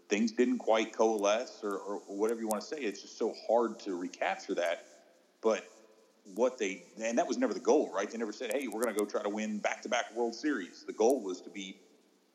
things 0.08 0.32
didn't 0.32 0.60
quite 0.60 0.94
coalesce 0.94 1.60
or, 1.62 1.78
or, 1.78 1.98
whatever 2.08 2.40
you 2.40 2.48
want 2.48 2.62
to 2.62 2.68
say. 2.68 2.78
It's 2.78 3.02
just 3.02 3.18
so 3.18 3.34
hard 3.48 3.80
to 3.82 3.96
recapture 3.96 4.56
that. 4.56 4.86
But 5.42 5.66
what 6.36 6.58
they, 6.58 6.84
and 7.02 7.18
that 7.18 7.28
was 7.28 7.38
never 7.38 7.54
the 7.54 7.60
goal, 7.60 7.92
right? 7.94 8.10
They 8.10 8.18
never 8.18 8.32
said, 8.32 8.52
hey, 8.54 8.68
we're 8.68 8.82
going 8.82 8.94
to 8.94 9.00
go 9.00 9.06
try 9.06 9.22
to 9.22 9.30
win 9.30 9.60
back 9.60 9.82
to 9.84 9.90
back 9.90 10.16
World 10.16 10.34
Series. 10.34 10.84
The 10.88 10.94
goal 10.94 11.22
was 11.22 11.42
to 11.42 11.50
be 11.50 11.76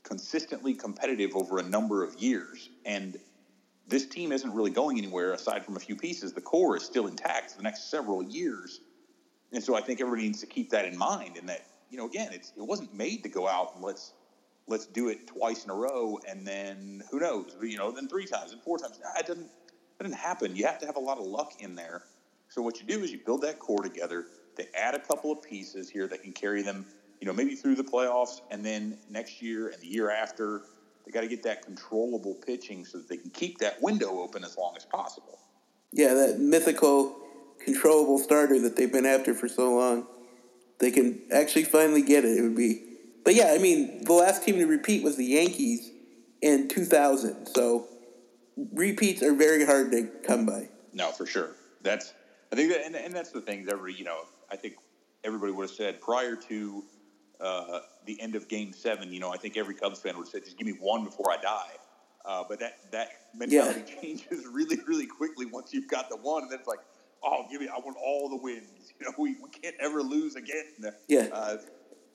consistently 0.02 0.74
competitive 0.74 1.34
over 1.34 1.58
a 1.58 1.62
number 1.62 2.04
of 2.04 2.14
years. 2.22 2.68
And 2.84 3.18
this 3.86 4.06
team 4.06 4.32
isn't 4.32 4.52
really 4.52 4.70
going 4.70 4.98
anywhere 4.98 5.32
aside 5.32 5.64
from 5.64 5.76
a 5.76 5.80
few 5.80 5.96
pieces. 5.96 6.32
The 6.32 6.40
core 6.40 6.76
is 6.76 6.84
still 6.84 7.06
intact 7.06 7.50
for 7.50 7.58
the 7.58 7.62
next 7.62 7.90
several 7.90 8.22
years. 8.22 8.80
And 9.52 9.62
so 9.62 9.76
I 9.76 9.80
think 9.80 10.00
everybody 10.00 10.22
needs 10.24 10.40
to 10.40 10.46
keep 10.46 10.70
that 10.70 10.84
in 10.84 10.96
mind. 10.96 11.36
And 11.36 11.48
that, 11.48 11.66
you 11.90 11.98
know, 11.98 12.06
again, 12.06 12.30
it's, 12.32 12.52
it 12.56 12.62
wasn't 12.62 12.94
made 12.94 13.22
to 13.24 13.28
go 13.28 13.46
out 13.46 13.74
and 13.74 13.84
let's, 13.84 14.12
let's 14.66 14.86
do 14.86 15.08
it 15.08 15.26
twice 15.26 15.64
in 15.64 15.70
a 15.70 15.74
row 15.74 16.18
and 16.28 16.46
then 16.46 17.02
who 17.10 17.20
knows 17.20 17.56
you 17.62 17.76
know 17.76 17.90
then 17.90 18.08
three 18.08 18.26
times 18.26 18.52
and 18.52 18.62
four 18.62 18.78
times 18.78 18.98
it 19.18 19.26
doesn't 19.26 19.44
it 19.44 20.02
doesn't 20.02 20.16
happen 20.16 20.56
you 20.56 20.64
have 20.64 20.78
to 20.78 20.86
have 20.86 20.96
a 20.96 21.00
lot 21.00 21.18
of 21.18 21.24
luck 21.24 21.52
in 21.60 21.74
there 21.74 22.02
so 22.48 22.62
what 22.62 22.80
you 22.80 22.86
do 22.86 23.02
is 23.02 23.12
you 23.12 23.18
build 23.24 23.42
that 23.42 23.58
core 23.58 23.82
together 23.82 24.26
they 24.56 24.66
add 24.74 24.94
a 24.94 24.98
couple 24.98 25.30
of 25.30 25.42
pieces 25.42 25.90
here 25.90 26.06
that 26.06 26.22
can 26.22 26.32
carry 26.32 26.62
them 26.62 26.84
you 27.20 27.26
know 27.26 27.32
maybe 27.32 27.54
through 27.54 27.74
the 27.74 27.84
playoffs 27.84 28.40
and 28.50 28.64
then 28.64 28.96
next 29.10 29.42
year 29.42 29.68
and 29.68 29.80
the 29.82 29.86
year 29.86 30.10
after 30.10 30.62
they 31.04 31.12
got 31.12 31.20
to 31.20 31.28
get 31.28 31.42
that 31.42 31.64
controllable 31.64 32.34
pitching 32.46 32.84
so 32.84 32.98
that 32.98 33.08
they 33.08 33.16
can 33.16 33.30
keep 33.30 33.58
that 33.58 33.80
window 33.82 34.20
open 34.20 34.44
as 34.44 34.56
long 34.56 34.74
as 34.76 34.84
possible 34.84 35.38
yeah 35.92 36.14
that 36.14 36.38
mythical 36.38 37.16
controllable 37.64 38.18
starter 38.18 38.60
that 38.60 38.76
they've 38.76 38.92
been 38.92 39.06
after 39.06 39.34
for 39.34 39.48
so 39.48 39.74
long 39.74 40.06
they 40.80 40.90
can 40.90 41.20
actually 41.32 41.64
finally 41.64 42.02
get 42.02 42.24
it 42.24 42.38
it 42.38 42.42
would 42.42 42.56
be 42.56 42.94
but 43.24 43.34
yeah, 43.34 43.52
I 43.54 43.58
mean, 43.58 44.04
the 44.04 44.12
last 44.12 44.44
team 44.44 44.56
to 44.56 44.66
repeat 44.66 45.02
was 45.02 45.16
the 45.16 45.24
Yankees 45.24 45.90
in 46.42 46.68
2000. 46.68 47.46
So 47.46 47.88
repeats 48.72 49.22
are 49.22 49.34
very 49.34 49.64
hard 49.64 49.90
to 49.92 50.08
come 50.26 50.44
by. 50.44 50.68
No, 50.92 51.10
for 51.10 51.26
sure. 51.26 51.52
That's 51.82 52.12
I 52.52 52.56
think 52.56 52.70
that, 52.70 52.84
and, 52.84 52.94
and 52.94 53.14
that's 53.14 53.30
the 53.30 53.40
thing. 53.40 53.64
That 53.64 53.74
every 53.74 53.94
you 53.94 54.04
know, 54.04 54.20
I 54.50 54.56
think 54.56 54.74
everybody 55.24 55.52
would 55.52 55.64
have 55.64 55.76
said 55.76 56.00
prior 56.00 56.36
to 56.36 56.84
uh, 57.40 57.80
the 58.06 58.20
end 58.20 58.34
of 58.34 58.48
Game 58.48 58.72
Seven. 58.72 59.12
You 59.12 59.20
know, 59.20 59.32
I 59.32 59.36
think 59.36 59.56
every 59.56 59.74
Cubs 59.74 60.00
fan 60.00 60.16
would 60.16 60.28
said, 60.28 60.44
"Just 60.44 60.58
give 60.58 60.66
me 60.66 60.74
one 60.80 61.04
before 61.04 61.30
I 61.30 61.36
die." 61.36 61.72
Uh, 62.24 62.42
but 62.48 62.58
that 62.60 62.90
that 62.90 63.08
mentality 63.34 63.82
yeah. 63.86 64.00
changes 64.00 64.46
really, 64.50 64.78
really 64.86 65.06
quickly 65.06 65.46
once 65.46 65.74
you've 65.74 65.88
got 65.88 66.08
the 66.08 66.16
one, 66.16 66.42
and 66.42 66.52
then 66.52 66.58
it's 66.58 66.68
like, 66.68 66.80
oh, 67.22 67.46
give 67.50 67.60
me, 67.60 67.68
I 67.68 67.78
want 67.78 67.96
all 68.02 68.28
the 68.28 68.36
wins. 68.36 68.68
You 69.00 69.06
know, 69.06 69.14
we, 69.18 69.34
we 69.42 69.50
can't 69.50 69.74
ever 69.80 70.04
lose 70.04 70.36
again. 70.36 70.92
Yeah. 71.08 71.26
Uh, 71.32 71.56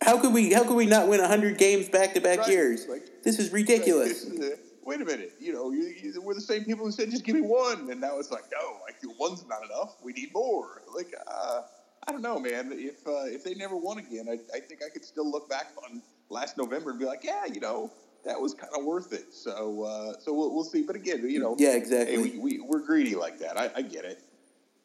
How 0.02 0.18
could 0.18 0.34
we? 0.34 0.54
How 0.54 0.64
could 0.64 0.78
we 0.78 0.86
not 0.86 1.10
win 1.10 1.20
hundred 1.20 1.58
games 1.58 1.90
back 1.90 2.14
to 2.14 2.22
back 2.22 2.48
years? 2.48 2.88
like- 2.88 3.22
this 3.22 3.38
is 3.38 3.52
ridiculous. 3.52 4.24
This 4.24 4.40
is 4.40 4.60
wait 4.82 5.02
a 5.02 5.06
minute. 5.06 5.34
You 5.42 5.52
know, 5.52 5.72
you, 5.72 5.94
you, 6.02 6.22
we're 6.22 6.36
the 6.36 6.42
same 6.42 6.64
people 6.64 6.86
who 6.86 6.92
said 6.94 7.12
just 7.12 7.26
give 7.26 7.36
me 7.36 7.42
one, 7.42 7.92
and 7.92 8.00
now 8.00 8.18
it's 8.18 8.32
like, 8.32 8.46
no, 8.50 8.78
like 8.82 8.96
one's 9.20 9.46
not 9.46 9.60
enough. 9.66 9.98
We 10.02 10.14
need 10.14 10.34
more. 10.34 10.84
Like, 10.96 11.14
uh, 11.28 11.64
I 12.08 12.12
don't 12.12 12.22
know, 12.22 12.40
man. 12.40 12.72
If 12.72 13.06
uh, 13.08 13.26
if 13.26 13.44
they 13.44 13.54
never 13.54 13.76
won 13.76 14.00
again, 14.00 14.28
I, 14.30 14.40
I 14.56 14.60
think 14.60 14.82
I 14.86 14.90
could 14.90 15.06
still 15.06 15.30
look 15.30 15.50
back 15.50 15.72
on 15.84 16.02
last 16.30 16.58
November 16.58 16.92
and 16.92 17.00
be 17.00 17.06
like, 17.06 17.24
yeah, 17.24 17.46
you 17.46 17.60
know, 17.60 17.92
that 18.26 18.40
was 18.40 18.54
kind 18.54 18.72
of 18.78 18.86
worth 18.86 19.14
it. 19.14 19.34
So 19.34 19.84
uh, 19.84 20.20
so 20.20 20.34
we'll, 20.34 20.54
we'll 20.54 20.64
see. 20.64 20.82
But 20.82 20.96
again, 20.96 21.30
you 21.30 21.40
know, 21.40 21.56
Yeah, 21.60 21.76
exactly. 21.76 22.16
Hey, 22.16 22.22
we, 22.22 22.38
we, 22.40 22.60
we're 22.62 22.86
greedy 22.86 23.16
like 23.16 23.40
that. 23.40 23.60
I, 23.60 23.72
I 23.76 23.82
get 23.82 24.06
it. 24.06 24.22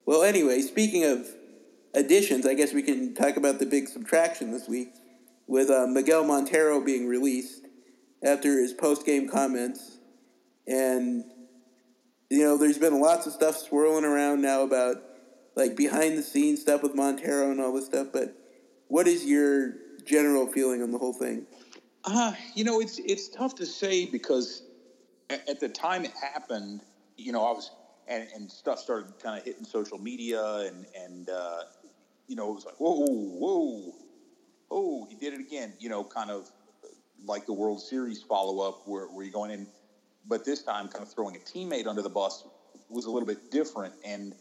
Well, 0.06 0.22
anyway, 0.22 0.60
speaking 0.60 1.04
of 1.04 1.26
additions, 1.94 2.46
I 2.46 2.54
guess 2.54 2.72
we 2.74 2.82
can 2.82 3.14
talk 3.14 3.36
about 3.36 3.58
the 3.58 3.66
big 3.66 3.88
subtraction 3.88 4.50
this 4.50 4.68
week 4.68 4.92
with 5.46 5.70
uh, 5.70 5.86
Miguel 5.86 6.24
Montero 6.24 6.80
being 6.80 7.06
released 7.06 7.62
after 8.22 8.60
his 8.60 8.72
post 8.72 9.06
game 9.06 9.28
comments. 9.28 9.98
And, 10.66 11.24
you 12.30 12.42
know, 12.42 12.58
there's 12.58 12.78
been 12.78 13.00
lots 13.00 13.26
of 13.26 13.32
stuff 13.32 13.56
swirling 13.56 14.04
around 14.04 14.42
now 14.42 14.62
about 14.62 14.96
like 15.56 15.76
behind 15.76 16.18
the 16.18 16.22
scenes 16.22 16.60
stuff 16.60 16.82
with 16.82 16.94
Montero 16.94 17.50
and 17.50 17.60
all 17.60 17.72
this 17.72 17.86
stuff. 17.86 18.08
But 18.12 18.34
what 18.88 19.06
is 19.06 19.24
your 19.24 19.74
general 20.04 20.46
feeling 20.46 20.82
on 20.82 20.90
the 20.90 20.98
whole 20.98 21.12
thing? 21.12 21.46
Uh, 22.04 22.34
you 22.54 22.64
know, 22.64 22.80
it's 22.80 22.98
it's 22.98 23.28
tough 23.28 23.54
to 23.56 23.66
say 23.66 24.06
because 24.06 24.62
at, 25.30 25.48
at 25.48 25.60
the 25.60 25.68
time 25.68 26.04
it 26.04 26.12
happened, 26.12 26.82
you 27.16 27.32
know, 27.32 27.44
I 27.44 27.52
was 27.52 27.70
and, 28.06 28.28
and 28.34 28.50
stuff 28.50 28.78
started 28.78 29.18
kind 29.22 29.38
of 29.38 29.44
hitting 29.44 29.64
social 29.64 29.98
media 29.98 30.44
and 30.66 30.86
and 30.94 31.30
uh, 31.30 31.62
you 32.26 32.36
know 32.36 32.50
it 32.50 32.54
was 32.54 32.66
like 32.66 32.76
whoa 32.76 33.06
whoa 33.06 33.94
oh 34.70 35.06
he 35.08 35.14
did 35.16 35.32
it 35.32 35.40
again, 35.40 35.72
you 35.78 35.88
know, 35.88 36.04
kind 36.04 36.30
of 36.30 36.50
like 37.26 37.46
the 37.46 37.54
World 37.54 37.80
Series 37.80 38.22
follow 38.22 38.68
up 38.68 38.82
where 38.86 39.06
where 39.06 39.24
you're 39.24 39.32
going 39.32 39.50
in, 39.50 39.66
but 40.26 40.44
this 40.44 40.62
time 40.62 40.88
kind 40.88 41.02
of 41.02 41.12
throwing 41.12 41.36
a 41.36 41.38
teammate 41.38 41.86
under 41.86 42.02
the 42.02 42.10
bus 42.10 42.44
was 42.90 43.06
a 43.06 43.10
little 43.10 43.26
bit 43.26 43.50
different 43.50 43.94
and. 44.04 44.34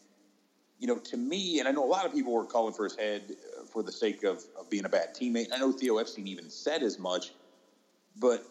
You 0.84 0.88
know, 0.88 1.00
to 1.00 1.18
me, 1.18 1.60
and 1.60 1.70
I 1.70 1.72
know 1.72 1.86
a 1.86 1.88
lot 1.88 2.06
of 2.06 2.12
people 2.12 2.34
were 2.34 2.46
calling 2.46 2.74
for 2.74 2.84
his 2.84 2.98
head 2.98 3.32
uh, 3.32 3.66
for 3.72 3.84
the 3.84 3.94
sake 3.94 4.24
of, 4.24 4.44
of 4.60 4.70
being 4.70 4.86
a 4.86 4.90
bad 4.90 5.16
teammate. 5.16 5.48
I 5.54 5.58
know 5.58 5.72
Theo 5.72 5.98
Epstein 5.98 6.28
even 6.28 6.50
said 6.50 6.84
as 6.84 7.00
much, 7.00 7.34
but 8.18 8.42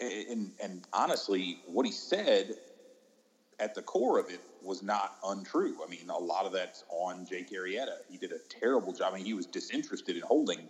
and 0.00 0.52
and 0.62 0.86
honestly, 0.92 1.58
what 1.66 1.86
he 1.86 1.92
said 1.92 2.52
at 3.58 3.74
the 3.74 3.82
core 3.82 4.20
of 4.20 4.30
it 4.30 4.40
was 4.62 4.82
not 4.82 5.12
untrue. 5.24 5.78
I 5.84 5.88
mean, 5.90 6.10
a 6.10 6.18
lot 6.18 6.46
of 6.46 6.52
that's 6.52 6.84
on 6.90 7.26
Jake 7.26 7.50
Arrieta. 7.50 7.96
He 8.08 8.18
did 8.18 8.32
a 8.32 8.38
terrible 8.48 8.92
job. 8.92 9.12
I 9.12 9.16
mean, 9.16 9.26
he 9.26 9.34
was 9.34 9.46
disinterested 9.46 10.16
in 10.16 10.22
holding 10.22 10.68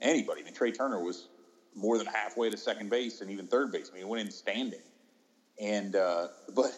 anybody. 0.00 0.42
I 0.42 0.44
mean, 0.44 0.54
Trey 0.54 0.72
Turner 0.72 1.00
was 1.00 1.28
more 1.74 1.98
than 1.98 2.08
halfway 2.08 2.50
to 2.50 2.58
second 2.58 2.90
base 2.90 3.22
and 3.22 3.30
even 3.30 3.48
third 3.48 3.72
base. 3.72 3.90
I 3.90 3.94
mean, 3.94 4.04
he 4.04 4.10
went 4.10 4.22
in 4.26 4.32
standing. 4.32 4.82
And 5.60 5.96
uh, 5.96 6.28
but 6.54 6.72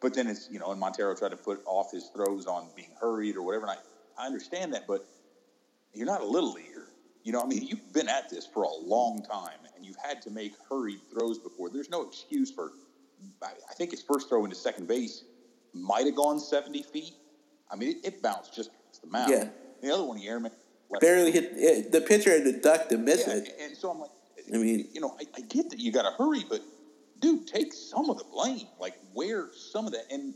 but 0.00 0.14
then 0.14 0.26
it's 0.26 0.48
you 0.50 0.58
know, 0.58 0.70
and 0.70 0.80
Montero 0.80 1.14
tried 1.14 1.30
to 1.30 1.36
put 1.36 1.60
off 1.66 1.92
his 1.92 2.10
throws 2.14 2.46
on 2.46 2.68
being 2.76 2.90
hurried 3.00 3.36
or 3.36 3.42
whatever. 3.42 3.66
And 3.66 3.78
I 4.18 4.22
I 4.22 4.26
understand 4.26 4.74
that, 4.74 4.86
but 4.86 5.06
you're 5.94 6.06
not 6.06 6.20
a 6.20 6.26
little 6.26 6.52
leaguer. 6.52 6.88
You 7.22 7.32
know, 7.32 7.42
I 7.42 7.46
mean, 7.46 7.66
you've 7.66 7.92
been 7.92 8.08
at 8.08 8.30
this 8.30 8.46
for 8.46 8.62
a 8.62 8.74
long 8.74 9.22
time, 9.22 9.58
and 9.76 9.84
you've 9.84 9.96
had 10.02 10.22
to 10.22 10.30
make 10.30 10.52
hurried 10.68 11.00
throws 11.12 11.38
before. 11.38 11.70
There's 11.70 11.90
no 11.90 12.02
excuse 12.06 12.50
for. 12.50 12.72
I 13.42 13.48
I 13.68 13.74
think 13.74 13.90
his 13.90 14.02
first 14.02 14.28
throw 14.28 14.44
into 14.44 14.56
second 14.56 14.88
base 14.88 15.24
might 15.74 16.06
have 16.06 16.16
gone 16.16 16.40
70 16.40 16.82
feet. 16.82 17.12
I 17.70 17.76
mean, 17.76 17.90
it, 17.90 18.04
it 18.04 18.22
bounced 18.22 18.54
just 18.54 18.70
the 19.02 19.06
mound. 19.08 19.30
Yeah. 19.30 19.48
The 19.82 19.92
other 19.92 20.04
one, 20.04 20.16
he 20.18 20.28
airman 20.28 20.50
Barely 20.98 21.30
hit 21.30 21.52
it, 21.54 21.92
the 21.92 22.00
pitcher 22.00 22.30
had 22.30 22.44
to 22.44 22.60
duck 22.60 22.88
to 22.88 22.98
miss 22.98 23.24
yeah, 23.26 23.34
it. 23.34 23.56
and 23.60 23.76
so 23.76 23.90
I'm 23.90 24.00
like, 24.00 24.10
I 24.52 24.56
mean- 24.56 24.88
you 24.92 25.00
know, 25.00 25.16
I, 25.20 25.24
I 25.36 25.40
get 25.42 25.70
that 25.70 25.78
you 25.78 25.92
got 25.92 26.02
to 26.02 26.10
hurry, 26.16 26.44
but 26.48 26.62
dude, 27.20 27.46
take 27.46 27.72
some 27.72 28.10
of 28.10 28.18
the 28.18 28.24
blame. 28.24 28.66
Like, 28.78 28.94
wear 29.14 29.50
some 29.54 29.86
of 29.86 29.92
that. 29.92 30.04
And 30.10 30.34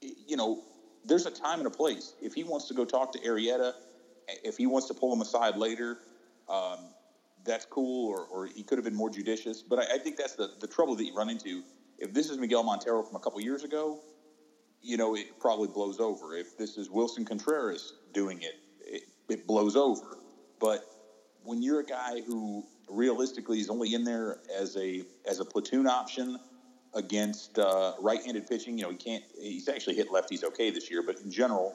you 0.00 0.36
know, 0.36 0.62
there's 1.04 1.26
a 1.26 1.30
time 1.30 1.58
and 1.58 1.66
a 1.66 1.70
place. 1.70 2.14
If 2.20 2.34
he 2.34 2.44
wants 2.44 2.68
to 2.68 2.74
go 2.74 2.84
talk 2.84 3.12
to 3.12 3.18
Arrieta, 3.20 3.72
if 4.44 4.56
he 4.56 4.66
wants 4.66 4.88
to 4.88 4.94
pull 4.94 5.12
him 5.12 5.20
aside 5.20 5.56
later, 5.56 5.98
um, 6.48 6.78
that's 7.44 7.64
cool. 7.64 8.10
Or, 8.10 8.26
or 8.26 8.46
he 8.46 8.62
could 8.62 8.78
have 8.78 8.84
been 8.84 8.94
more 8.94 9.10
judicious. 9.10 9.62
But 9.62 9.78
I, 9.80 9.94
I 9.94 9.98
think 9.98 10.16
that's 10.16 10.34
the 10.34 10.50
the 10.60 10.66
trouble 10.66 10.96
that 10.96 11.04
you 11.04 11.14
run 11.14 11.30
into. 11.30 11.62
If 11.98 12.12
this 12.12 12.28
is 12.28 12.36
Miguel 12.38 12.62
Montero 12.62 13.02
from 13.02 13.16
a 13.16 13.20
couple 13.20 13.40
years 13.40 13.64
ago, 13.64 14.00
you 14.82 14.96
know, 14.96 15.16
it 15.16 15.40
probably 15.40 15.68
blows 15.68 15.98
over. 15.98 16.36
If 16.36 16.58
this 16.58 16.76
is 16.76 16.90
Willson 16.90 17.26
Contreras 17.26 17.94
doing 18.12 18.42
it, 18.42 18.56
it, 18.80 19.02
it 19.28 19.46
blows 19.46 19.76
over. 19.76 20.18
But 20.60 20.84
when 21.42 21.62
you're 21.62 21.80
a 21.80 21.84
guy 21.84 22.20
who 22.20 22.64
realistically 22.88 23.60
is 23.60 23.70
only 23.70 23.94
in 23.94 24.04
there 24.04 24.40
as 24.54 24.76
a 24.76 25.02
as 25.28 25.40
a 25.40 25.44
platoon 25.44 25.86
option 25.86 26.38
against 26.94 27.58
uh, 27.58 27.92
right-handed 28.00 28.48
pitching, 28.48 28.78
you 28.78 28.84
know, 28.84 28.90
he 28.90 28.96
can't. 28.96 29.24
He's 29.38 29.68
actually 29.68 29.96
hit 29.96 30.08
lefties 30.10 30.44
okay 30.44 30.70
this 30.70 30.90
year, 30.90 31.02
but 31.02 31.20
in 31.20 31.30
general, 31.30 31.74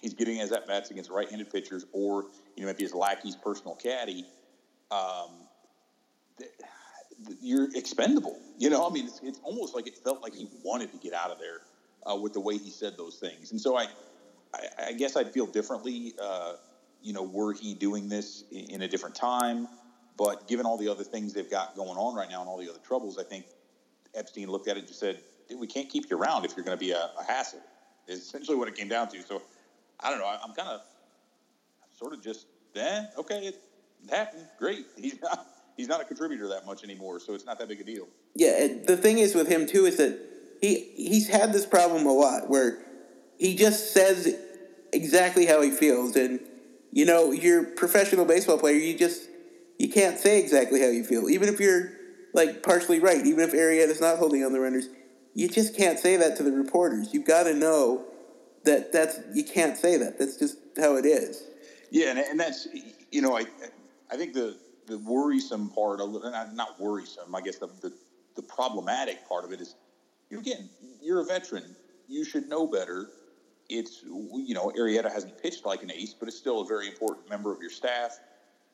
he's 0.00 0.14
getting 0.14 0.36
his 0.36 0.52
at 0.52 0.66
bats 0.66 0.90
against 0.90 1.10
right-handed 1.10 1.50
pitchers, 1.50 1.84
or 1.92 2.26
you 2.56 2.62
know, 2.62 2.66
maybe 2.66 2.82
his 2.82 2.94
Lackey's 2.94 3.36
personal 3.36 3.74
caddy. 3.74 4.24
Um, 4.90 5.30
th- 6.38 6.50
th- 7.26 7.38
you're 7.40 7.68
expendable. 7.74 8.38
You 8.58 8.70
know, 8.70 8.86
I 8.86 8.92
mean, 8.92 9.06
it's, 9.06 9.20
it's 9.22 9.40
almost 9.42 9.74
like 9.74 9.86
it 9.86 9.98
felt 9.98 10.22
like 10.22 10.34
he 10.34 10.48
wanted 10.64 10.90
to 10.92 10.98
get 10.98 11.12
out 11.12 11.30
of 11.30 11.38
there 11.38 11.60
uh, 12.10 12.16
with 12.16 12.32
the 12.32 12.40
way 12.40 12.58
he 12.58 12.70
said 12.70 12.96
those 12.96 13.16
things. 13.16 13.52
And 13.52 13.60
so 13.60 13.76
I, 13.76 13.86
I, 14.78 14.92
guess 14.92 15.16
I'd 15.16 15.32
feel 15.32 15.46
differently, 15.46 16.14
uh, 16.20 16.54
you 17.02 17.12
know, 17.12 17.22
were 17.22 17.52
he 17.52 17.74
doing 17.74 18.08
this 18.08 18.44
in 18.50 18.82
a 18.82 18.88
different 18.88 19.14
time. 19.14 19.68
But 20.16 20.46
given 20.46 20.66
all 20.66 20.76
the 20.76 20.88
other 20.88 21.04
things 21.04 21.32
they've 21.32 21.50
got 21.50 21.74
going 21.74 21.96
on 21.96 22.14
right 22.14 22.30
now 22.30 22.40
and 22.40 22.48
all 22.48 22.58
the 22.58 22.68
other 22.68 22.80
troubles, 22.80 23.18
I 23.18 23.24
think 23.24 23.46
Epstein 24.14 24.48
looked 24.48 24.68
at 24.68 24.76
it 24.76 24.80
and 24.80 24.88
just 24.88 25.00
said, 25.00 25.20
"Dude, 25.48 25.58
we 25.58 25.66
can't 25.66 25.88
keep 25.88 26.10
you 26.10 26.18
around 26.18 26.44
if 26.44 26.56
you're 26.56 26.64
going 26.64 26.76
to 26.76 26.84
be 26.84 26.90
a, 26.90 27.10
a 27.18 27.24
hassle. 27.26 27.60
Is 28.08 28.20
essentially 28.20 28.56
what 28.56 28.68
it 28.68 28.74
came 28.74 28.88
down 28.88 29.08
to. 29.08 29.22
So 29.22 29.42
I 30.00 30.10
don't 30.10 30.18
know. 30.18 30.26
I, 30.26 30.38
I'm 30.44 30.54
kind 30.54 30.68
of 30.68 30.80
sort 31.96 32.12
of 32.12 32.22
just, 32.22 32.46
eh, 32.74 33.04
okay, 33.16 33.46
it 33.46 33.60
happened. 34.10 34.46
Great. 34.58 34.86
He's 34.96 35.20
not 35.22 35.46
he's 35.76 35.88
not 35.88 36.00
a 36.00 36.04
contributor 36.04 36.48
that 36.48 36.66
much 36.66 36.84
anymore, 36.84 37.18
so 37.20 37.34
it's 37.34 37.46
not 37.46 37.58
that 37.58 37.68
big 37.68 37.80
a 37.80 37.84
deal. 37.84 38.06
Yeah, 38.34 38.68
the 38.86 38.96
thing 38.96 39.18
is 39.18 39.34
with 39.34 39.48
him 39.48 39.66
too 39.66 39.86
is 39.86 39.96
that 39.96 40.18
he 40.60 40.92
he's 40.96 41.28
had 41.28 41.52
this 41.52 41.66
problem 41.66 42.06
a 42.06 42.12
lot 42.12 42.48
where 42.48 42.84
he 43.38 43.56
just 43.56 43.92
says 43.92 44.36
exactly 44.92 45.46
how 45.46 45.62
he 45.62 45.70
feels, 45.70 46.16
and 46.16 46.40
you 46.92 47.04
know, 47.04 47.32
you're 47.32 47.62
a 47.62 47.66
professional 47.66 48.24
baseball 48.24 48.58
player. 48.58 48.76
You 48.76 48.96
just 48.96 49.22
you 49.82 49.88
can't 49.88 50.16
say 50.16 50.38
exactly 50.38 50.80
how 50.80 50.86
you 50.86 51.02
feel, 51.02 51.28
even 51.28 51.48
if 51.48 51.58
you're 51.58 51.90
like 52.32 52.62
partially 52.62 53.00
right. 53.00 53.26
Even 53.26 53.40
if 53.40 53.52
Arrieta's 53.52 54.00
not 54.00 54.16
holding 54.16 54.44
on 54.44 54.52
the 54.52 54.60
runners, 54.60 54.88
you 55.34 55.48
just 55.48 55.76
can't 55.76 55.98
say 55.98 56.16
that 56.16 56.36
to 56.36 56.44
the 56.44 56.52
reporters. 56.52 57.12
You've 57.12 57.26
got 57.26 57.44
to 57.44 57.54
know 57.54 58.04
that 58.62 58.92
that's 58.92 59.18
you 59.34 59.42
can't 59.42 59.76
say 59.76 59.96
that. 59.96 60.20
That's 60.20 60.36
just 60.36 60.56
how 60.78 60.94
it 60.94 61.04
is. 61.04 61.42
Yeah, 61.90 62.10
and, 62.10 62.18
and 62.20 62.38
that's 62.38 62.68
you 63.10 63.22
know 63.22 63.36
I 63.36 63.46
I 64.08 64.16
think 64.16 64.34
the 64.34 64.56
the 64.86 64.98
worrisome 64.98 65.68
part, 65.70 65.98
not, 65.98 66.78
worrisome, 66.78 67.34
I 67.34 67.40
guess 67.40 67.58
the, 67.58 67.66
the 67.80 67.92
the 68.36 68.42
problematic 68.42 69.28
part 69.28 69.44
of 69.44 69.50
it 69.50 69.60
is, 69.60 69.74
you 70.30 70.38
again, 70.38 70.70
you're 71.00 71.22
a 71.22 71.24
veteran, 71.24 71.74
you 72.06 72.24
should 72.24 72.48
know 72.48 72.68
better. 72.68 73.08
It's 73.68 74.04
you 74.04 74.54
know 74.54 74.72
Arrieta 74.78 75.12
hasn't 75.12 75.42
pitched 75.42 75.66
like 75.66 75.82
an 75.82 75.90
ace, 75.90 76.14
but 76.14 76.28
it's 76.28 76.38
still 76.38 76.60
a 76.60 76.66
very 76.66 76.86
important 76.86 77.28
member 77.28 77.52
of 77.52 77.60
your 77.60 77.70
staff. 77.70 78.20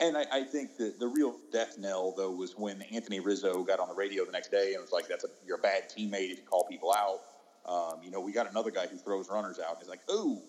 And 0.01 0.17
I, 0.17 0.27
I 0.33 0.43
think 0.45 0.77
that 0.77 1.01
the 1.01 1.09
real 1.09 1.37
death 1.53 1.77
knell 1.79 2.15
though 2.17 2.31
was 2.31 2.57
when 2.57 2.83
Anthony 2.83 3.21
Rizzo 3.21 3.65
got 3.65 3.81
on 3.81 3.89
the 3.89 3.95
radio 3.95 4.25
the 4.25 4.33
next 4.33 4.51
day 4.51 4.75
and 4.75 4.83
was 4.83 4.93
like, 4.93 5.09
"That's 5.09 5.25
a 5.25 5.29
you're 5.47 5.59
a 5.59 5.61
bad 5.61 5.91
teammate 5.91 6.31
if 6.31 6.39
you 6.39 6.45
call 6.49 6.65
people 6.65 6.93
out." 6.93 7.21
Um, 7.67 8.03
you 8.03 8.11
know, 8.11 8.21
we 8.21 8.33
got 8.33 8.49
another 8.51 8.71
guy 8.71 8.87
who 8.87 8.97
throws 8.97 9.29
runners 9.29 9.59
out. 9.59 9.73
And 9.73 9.79
he's 9.81 9.89
like, 9.89 10.03
"Oh, 10.09 10.41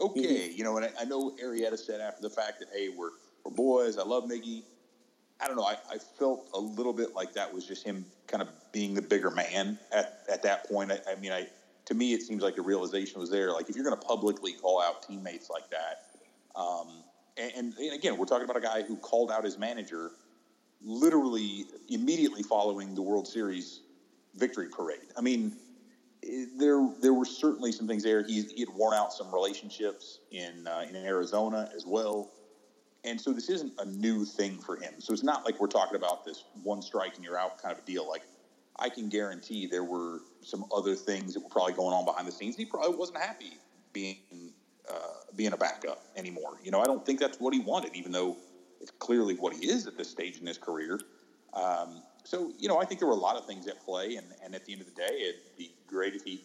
okay, 0.00 0.50
you 0.50 0.64
know, 0.64 0.76
and 0.76 0.86
I, 0.86 0.90
I 1.00 1.04
know 1.04 1.34
Arrieta 1.42 1.78
said 1.78 2.00
after 2.00 2.22
the 2.22 2.30
fact 2.30 2.60
that, 2.60 2.68
hey, 2.72 2.88
we're, 2.88 3.10
we're 3.44 3.52
boys. 3.52 3.98
I 3.98 4.04
love 4.04 4.24
Miggy. 4.24 4.62
I 5.40 5.46
don't 5.48 5.56
know. 5.56 5.64
I, 5.64 5.76
I 5.90 5.98
felt 6.18 6.48
a 6.54 6.58
little 6.58 6.92
bit 6.92 7.14
like 7.14 7.34
that 7.34 7.52
was 7.52 7.66
just 7.66 7.84
him 7.84 8.06
kind 8.26 8.42
of 8.42 8.48
being 8.72 8.94
the 8.94 9.02
bigger 9.02 9.30
man 9.30 9.78
at, 9.92 10.20
at 10.30 10.42
that 10.42 10.68
point. 10.68 10.92
I, 10.92 10.98
I 11.10 11.16
mean, 11.16 11.32
I 11.32 11.46
to 11.86 11.94
me, 11.94 12.14
it 12.14 12.22
seems 12.22 12.42
like 12.42 12.56
the 12.56 12.62
realization 12.62 13.20
was 13.20 13.30
there. 13.30 13.52
Like, 13.52 13.68
if 13.68 13.76
you're 13.76 13.84
going 13.84 13.98
to 13.98 14.06
publicly 14.06 14.52
call 14.52 14.82
out 14.82 15.06
teammates 15.06 15.48
like 15.50 15.70
that, 15.70 16.58
um, 16.58 17.04
and, 17.38 17.74
and, 17.78 17.92
again, 17.92 18.16
we're 18.16 18.26
talking 18.26 18.44
about 18.44 18.56
a 18.56 18.60
guy 18.60 18.82
who 18.82 18.96
called 18.96 19.30
out 19.30 19.44
his 19.44 19.58
manager 19.58 20.12
literally 20.82 21.66
immediately 21.88 22.42
following 22.42 22.94
the 22.94 23.02
World 23.02 23.26
Series 23.26 23.80
victory 24.34 24.68
parade. 24.68 25.00
I 25.16 25.20
mean, 25.20 25.56
there 26.56 26.88
there 27.00 27.14
were 27.14 27.24
certainly 27.24 27.72
some 27.72 27.86
things 27.86 28.02
there. 28.02 28.22
He, 28.22 28.42
he 28.42 28.60
had 28.60 28.68
worn 28.74 28.94
out 28.94 29.12
some 29.12 29.32
relationships 29.32 30.20
in 30.30 30.66
uh, 30.66 30.86
in 30.88 30.96
Arizona 30.96 31.70
as 31.74 31.86
well, 31.86 32.30
and 33.04 33.20
so 33.20 33.32
this 33.32 33.48
isn't 33.48 33.72
a 33.78 33.84
new 33.84 34.24
thing 34.24 34.58
for 34.58 34.76
him. 34.76 34.94
So 34.98 35.12
it's 35.12 35.22
not 35.22 35.44
like 35.44 35.60
we're 35.60 35.68
talking 35.68 35.96
about 35.96 36.24
this 36.24 36.44
one 36.62 36.82
strike 36.82 37.16
and 37.16 37.24
you're 37.24 37.38
out 37.38 37.60
kind 37.62 37.72
of 37.72 37.82
a 37.82 37.86
deal. 37.86 38.08
Like 38.08 38.22
I 38.78 38.88
can 38.88 39.08
guarantee 39.08 39.66
there 39.66 39.84
were 39.84 40.20
some 40.42 40.64
other 40.74 40.94
things 40.94 41.34
that 41.34 41.42
were 41.42 41.48
probably 41.48 41.74
going 41.74 41.94
on 41.94 42.04
behind 42.04 42.26
the 42.26 42.32
scenes. 42.32 42.56
He 42.56 42.64
probably 42.64 42.96
wasn't 42.96 43.18
happy 43.18 43.58
being 43.92 44.16
uh, 44.90 45.34
being 45.34 45.52
a 45.52 45.56
backup 45.56 46.02
anymore. 46.16 46.58
You 46.62 46.70
know, 46.70 46.80
I 46.80 46.84
don't 46.84 47.04
think 47.04 47.20
that's 47.20 47.38
what 47.38 47.54
he 47.54 47.60
wanted, 47.60 47.94
even 47.94 48.12
though 48.12 48.36
it's 48.80 48.90
clearly 48.90 49.34
what 49.34 49.54
he 49.54 49.66
is 49.66 49.86
at 49.86 49.96
this 49.96 50.10
stage 50.10 50.38
in 50.38 50.46
his 50.46 50.58
career. 50.58 51.00
Um, 51.54 52.02
so, 52.24 52.52
you 52.58 52.68
know, 52.68 52.78
I 52.78 52.84
think 52.84 53.00
there 53.00 53.08
were 53.08 53.14
a 53.14 53.18
lot 53.18 53.36
of 53.36 53.46
things 53.46 53.66
at 53.68 53.82
play, 53.84 54.16
and, 54.16 54.26
and 54.44 54.54
at 54.54 54.64
the 54.64 54.72
end 54.72 54.82
of 54.82 54.88
the 54.88 54.94
day, 54.94 55.14
it'd 55.28 55.56
be 55.56 55.72
great 55.86 56.14
if 56.14 56.22
he 56.22 56.42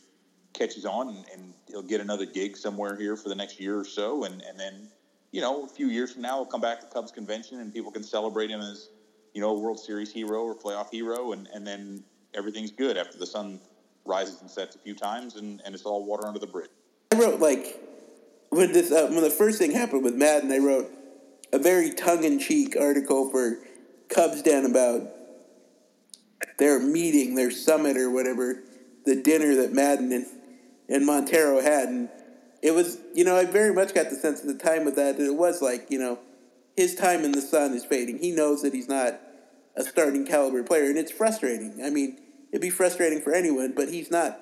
catches 0.53 0.85
on 0.85 1.09
and, 1.09 1.25
and 1.33 1.53
he'll 1.67 1.81
get 1.81 2.01
another 2.01 2.25
gig 2.25 2.55
somewhere 2.55 2.95
here 2.95 3.15
for 3.15 3.29
the 3.29 3.35
next 3.35 3.59
year 3.59 3.77
or 3.77 3.85
so, 3.85 4.23
and, 4.23 4.41
and 4.43 4.59
then, 4.59 4.87
you 5.31 5.41
know, 5.41 5.65
a 5.65 5.67
few 5.67 5.87
years 5.87 6.13
from 6.13 6.21
now, 6.21 6.35
he'll 6.37 6.45
come 6.45 6.61
back 6.61 6.79
to 6.81 6.85
Cubs 6.87 7.11
convention 7.11 7.59
and 7.59 7.73
people 7.73 7.91
can 7.91 8.03
celebrate 8.03 8.49
him 8.49 8.61
as, 8.61 8.89
you 9.33 9.41
know, 9.41 9.49
a 9.49 9.59
World 9.59 9.79
Series 9.79 10.11
hero 10.11 10.43
or 10.43 10.55
playoff 10.55 10.89
hero, 10.91 11.31
and, 11.33 11.47
and 11.53 11.65
then 11.65 12.03
everything's 12.33 12.71
good 12.71 12.95
after 12.97 13.17
the 13.17 13.25
sun 13.25 13.59
rises 14.05 14.41
and 14.41 14.49
sets 14.49 14.75
a 14.75 14.79
few 14.79 14.93
times, 14.93 15.35
and, 15.35 15.61
and 15.65 15.73
it's 15.73 15.83
all 15.83 16.05
water 16.05 16.27
under 16.27 16.39
the 16.39 16.47
bridge. 16.47 16.69
I 17.11 17.17
wrote 17.17 17.39
like 17.39 17.80
when 18.51 18.73
this 18.73 18.91
uh, 18.91 19.07
when 19.07 19.21
the 19.21 19.29
first 19.29 19.57
thing 19.57 19.71
happened 19.71 20.03
with 20.03 20.13
Maddon, 20.13 20.51
I 20.51 20.57
wrote 20.57 20.91
a 21.51 21.57
very 21.57 21.93
tongue 21.93 22.23
in 22.23 22.37
cheek 22.37 22.75
article 22.79 23.31
for 23.31 23.59
Cubs 24.09 24.41
Den 24.41 24.65
about 24.65 25.03
their 26.59 26.79
meeting, 26.79 27.35
their 27.35 27.49
summit 27.49 27.97
or 27.97 28.11
whatever, 28.11 28.61
the 29.05 29.15
dinner 29.15 29.55
that 29.55 29.71
Maddon 29.71 30.11
and, 30.11 30.25
and 30.89 31.05
Montero 31.05 31.61
had, 31.61 31.87
and 31.87 32.09
it 32.61 32.71
was 32.71 32.99
you 33.15 33.23
know 33.23 33.37
I 33.37 33.45
very 33.45 33.73
much 33.73 33.93
got 33.93 34.09
the 34.09 34.17
sense 34.17 34.41
at 34.41 34.47
the 34.47 34.53
time 34.53 34.85
of 34.85 34.95
that 34.97 35.17
that 35.17 35.25
it 35.25 35.35
was 35.35 35.61
like 35.61 35.87
you 35.89 35.97
know 35.97 36.19
his 36.75 36.93
time 36.93 37.23
in 37.23 37.31
the 37.31 37.41
sun 37.41 37.73
is 37.73 37.85
fading. 37.85 38.19
He 38.19 38.31
knows 38.31 38.61
that 38.63 38.73
he's 38.73 38.89
not 38.89 39.19
a 39.77 39.83
starting 39.83 40.25
caliber 40.25 40.61
player, 40.63 40.89
and 40.89 40.97
it's 40.97 41.11
frustrating. 41.11 41.81
I 41.81 41.89
mean, 41.89 42.19
it'd 42.51 42.61
be 42.61 42.69
frustrating 42.69 43.21
for 43.21 43.33
anyone, 43.33 43.71
but 43.73 43.87
he's 43.87 44.11
not 44.11 44.39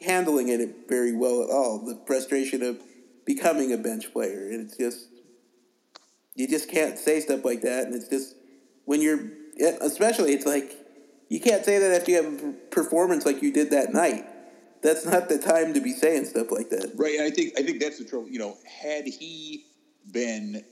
handling 0.00 0.48
it 0.48 0.88
very 0.88 1.14
well 1.14 1.44
at 1.44 1.50
all. 1.50 1.78
The 1.78 2.00
frustration 2.04 2.60
of 2.60 2.80
becoming 3.24 3.72
a 3.72 3.78
bench 3.78 4.12
player, 4.12 4.48
and 4.50 4.60
it's 4.60 4.76
just 4.76 5.08
you 6.34 6.48
just 6.48 6.68
can't 6.70 6.98
say 6.98 7.20
stuff 7.20 7.44
like 7.44 7.62
that, 7.62 7.86
and 7.86 7.94
it's 7.94 8.08
just 8.08 8.34
when 8.84 9.00
you're 9.00 9.30
especially 9.80 10.32
it's 10.32 10.46
like 10.46 10.76
you 11.28 11.40
can't 11.40 11.64
say 11.64 11.78
that 11.78 11.92
after 11.92 12.10
you 12.10 12.22
have 12.22 12.44
a 12.44 12.52
performance 12.70 13.24
like 13.24 13.42
you 13.42 13.52
did 13.52 13.70
that 13.70 13.92
night. 13.92 14.26
That's 14.82 15.06
not 15.06 15.30
the 15.30 15.38
time 15.38 15.72
to 15.72 15.80
be 15.80 15.92
saying 15.92 16.26
stuff 16.26 16.50
like 16.50 16.68
that. 16.68 16.92
Right, 16.94 17.18
I 17.20 17.30
think 17.30 17.58
I 17.58 17.62
think 17.62 17.80
that's 17.80 17.98
the 17.98 18.04
trouble. 18.04 18.28
You 18.28 18.38
know, 18.38 18.58
had 18.66 19.06
he 19.06 19.64
been, 20.12 20.62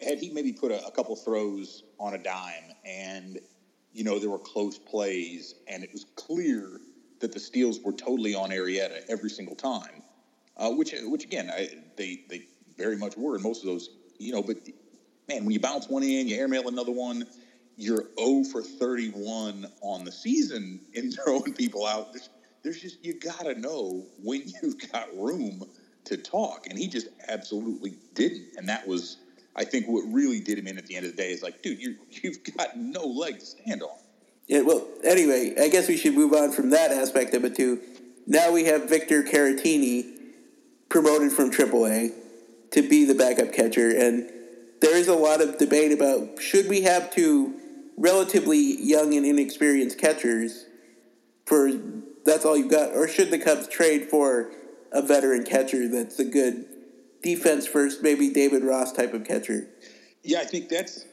had 0.00 0.18
he 0.18 0.30
maybe 0.30 0.54
put 0.54 0.72
a, 0.72 0.86
a 0.86 0.90
couple 0.90 1.14
throws 1.16 1.84
on 2.00 2.14
a 2.14 2.18
dime, 2.18 2.72
and 2.86 3.38
you 3.92 4.04
know 4.04 4.18
there 4.18 4.30
were 4.30 4.38
close 4.38 4.78
plays, 4.78 5.54
and 5.68 5.84
it 5.84 5.90
was 5.92 6.06
clear 6.16 6.80
that 7.20 7.32
the 7.32 7.38
steals 7.40 7.80
were 7.80 7.92
totally 7.92 8.34
on 8.34 8.50
Arrieta 8.50 9.02
every 9.08 9.30
single 9.30 9.54
time, 9.54 10.01
uh, 10.56 10.70
which 10.70 10.94
which 11.04 11.24
again 11.24 11.50
I, 11.50 11.68
they 11.96 12.24
they 12.28 12.46
very 12.76 12.96
much 12.96 13.16
were 13.16 13.36
in 13.36 13.42
most 13.42 13.62
of 13.62 13.66
those. 13.66 13.90
You 14.18 14.32
know, 14.32 14.42
but 14.42 14.56
man, 15.28 15.44
when 15.44 15.52
you 15.52 15.60
bounce 15.60 15.88
one 15.88 16.02
in, 16.02 16.28
you 16.28 16.36
airmail 16.36 16.68
another 16.68 16.92
one, 16.92 17.26
you're 17.76 18.04
0 18.18 18.44
for 18.44 18.62
31 18.62 19.66
on 19.80 20.04
the 20.04 20.12
season 20.12 20.80
in 20.94 21.10
throwing 21.10 21.52
people 21.54 21.86
out. 21.86 22.12
There's, 22.12 22.30
there's 22.62 22.80
just 22.80 23.04
you 23.04 23.14
got 23.14 23.42
to 23.42 23.58
know 23.58 24.04
when 24.22 24.42
you've 24.62 24.92
got 24.92 25.08
room 25.16 25.64
to 26.04 26.16
talk, 26.16 26.66
and 26.68 26.78
he 26.78 26.88
just 26.88 27.08
absolutely 27.28 27.94
didn't. 28.14 28.56
And 28.56 28.68
that 28.68 28.86
was, 28.86 29.18
I 29.54 29.64
think, 29.64 29.86
what 29.86 30.02
really 30.12 30.40
did 30.40 30.58
him 30.58 30.66
in 30.66 30.78
at 30.78 30.86
the 30.86 30.96
end 30.96 31.06
of 31.06 31.12
the 31.12 31.22
day 31.22 31.30
is 31.30 31.42
like, 31.42 31.62
dude, 31.62 31.80
you 31.80 31.96
you've 32.10 32.38
got 32.56 32.76
no 32.76 33.04
leg 33.04 33.38
to 33.38 33.46
stand 33.46 33.82
on. 33.82 33.96
Yeah, 34.48 34.62
well, 34.62 34.86
anyway, 35.04 35.54
I 35.58 35.68
guess 35.68 35.88
we 35.88 35.96
should 35.96 36.14
move 36.14 36.32
on 36.32 36.50
from 36.50 36.70
that 36.70 36.90
aspect 36.90 37.32
of 37.34 37.44
it 37.44 37.54
to 37.56 37.80
now 38.26 38.52
we 38.52 38.64
have 38.64 38.88
Victor 38.88 39.22
Caratini 39.22 40.21
promoted 40.92 41.32
from 41.32 41.50
AAA 41.50 42.12
to 42.70 42.86
be 42.86 43.06
the 43.06 43.14
backup 43.14 43.50
catcher, 43.50 43.88
and 43.88 44.30
there 44.82 44.94
is 44.94 45.08
a 45.08 45.14
lot 45.14 45.40
of 45.40 45.56
debate 45.56 45.90
about 45.90 46.38
should 46.38 46.68
we 46.68 46.82
have 46.82 47.10
two 47.10 47.58
relatively 47.96 48.76
young 48.78 49.14
and 49.14 49.24
inexperienced 49.24 49.98
catchers 49.98 50.66
for 51.46 51.70
that's 52.26 52.44
all 52.44 52.56
you've 52.56 52.70
got, 52.70 52.90
or 52.92 53.08
should 53.08 53.30
the 53.30 53.38
Cubs 53.38 53.66
trade 53.68 54.10
for 54.10 54.52
a 54.92 55.00
veteran 55.00 55.44
catcher 55.44 55.88
that's 55.88 56.18
a 56.18 56.24
good 56.24 56.66
defense 57.22 57.66
first, 57.66 58.02
maybe 58.02 58.30
David 58.30 58.62
Ross 58.62 58.92
type 58.92 59.14
of 59.14 59.24
catcher? 59.24 59.66
Yeah, 60.22 60.40
I 60.40 60.44
think 60.44 60.68
that's 60.68 61.06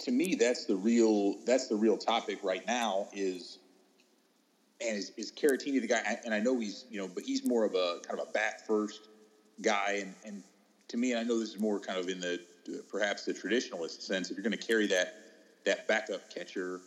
to 0.00 0.12
me 0.12 0.36
that's 0.36 0.66
the 0.66 0.76
real 0.76 1.36
that's 1.44 1.66
the 1.66 1.76
real 1.76 1.98
topic 1.98 2.38
right 2.44 2.64
now 2.64 3.08
is 3.12 3.58
and 4.86 4.96
is, 4.96 5.12
is 5.16 5.32
Caratini 5.32 5.80
the 5.80 5.86
guy? 5.86 6.18
And 6.24 6.34
I 6.34 6.40
know 6.40 6.58
he's 6.58 6.84
you 6.90 7.00
know 7.00 7.08
but 7.08 7.22
he's 7.24 7.44
more 7.44 7.64
of 7.64 7.74
a 7.74 7.98
kind 8.06 8.18
of 8.18 8.28
a 8.28 8.32
bat 8.32 8.66
first 8.66 9.08
guy. 9.60 10.00
And 10.02 10.14
and 10.24 10.42
to 10.88 10.96
me 10.96 11.12
and 11.12 11.20
I 11.20 11.22
know 11.22 11.38
this 11.38 11.50
is 11.50 11.60
more 11.60 11.78
kind 11.78 11.98
of 11.98 12.08
in 12.08 12.20
the 12.20 12.40
perhaps 12.90 13.24
the 13.24 13.34
traditionalist 13.34 14.02
sense 14.02 14.30
if 14.30 14.36
you're 14.36 14.44
going 14.44 14.56
to 14.56 14.66
carry 14.66 14.86
that 14.88 15.14
that 15.64 15.88
backup 15.88 16.32
catcher 16.32 16.80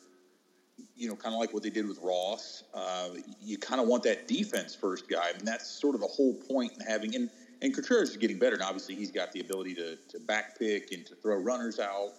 you 0.95 1.08
know 1.08 1.15
kind 1.15 1.34
of 1.34 1.39
like 1.39 1.53
what 1.53 1.63
they 1.63 1.69
did 1.69 1.88
with 1.88 1.99
Ross 2.01 2.63
uh, 2.73 3.10
you 3.41 3.58
kind 3.58 3.81
of 3.81 3.88
want 3.88 4.03
that 4.03 4.27
defense 4.27 4.75
first 4.75 5.10
guy. 5.10 5.29
I 5.29 5.34
mean 5.34 5.45
that's 5.45 5.67
sort 5.67 5.95
of 5.95 6.01
the 6.01 6.08
whole 6.08 6.34
point 6.34 6.73
in 6.73 6.86
having 6.86 7.15
and 7.15 7.29
and 7.62 7.73
Contreras 7.73 8.12
is 8.12 8.17
getting 8.17 8.38
better. 8.38 8.55
And 8.55 8.63
obviously 8.63 8.95
he's 8.95 9.12
got 9.12 9.31
the 9.31 9.39
ability 9.39 9.75
to 9.75 9.95
to 9.95 10.19
back 10.19 10.58
pick 10.60 10.91
and 10.91 11.05
to 11.05 11.15
throw 11.15 11.38
runners 11.38 11.79
out. 11.79 12.13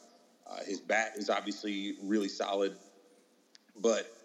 Uh, 0.48 0.58
his 0.64 0.80
bat 0.80 1.12
is 1.16 1.28
obviously 1.28 1.96
really 2.02 2.28
solid, 2.28 2.76
but 3.80 4.15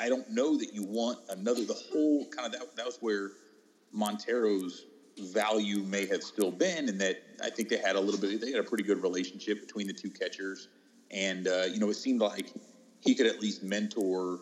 I 0.00 0.08
don't 0.08 0.28
know 0.30 0.56
that 0.56 0.74
you 0.74 0.84
want 0.84 1.18
another. 1.28 1.64
The 1.64 1.74
whole 1.92 2.26
kind 2.26 2.46
of 2.46 2.60
that, 2.60 2.76
that 2.76 2.86
was 2.86 2.98
where 3.00 3.32
Montero's 3.92 4.86
value 5.18 5.78
may 5.78 6.06
have 6.06 6.22
still 6.22 6.50
been, 6.50 6.88
and 6.88 7.00
that 7.00 7.22
I 7.42 7.50
think 7.50 7.68
they 7.68 7.78
had 7.78 7.96
a 7.96 8.00
little 8.00 8.20
bit. 8.20 8.40
They 8.40 8.50
had 8.50 8.60
a 8.60 8.68
pretty 8.68 8.84
good 8.84 9.02
relationship 9.02 9.60
between 9.60 9.86
the 9.86 9.92
two 9.92 10.10
catchers, 10.10 10.68
and 11.10 11.48
uh, 11.48 11.64
you 11.70 11.80
know 11.80 11.90
it 11.90 11.94
seemed 11.96 12.20
like 12.20 12.52
he 13.00 13.14
could 13.14 13.26
at 13.26 13.40
least 13.40 13.62
mentor 13.62 14.40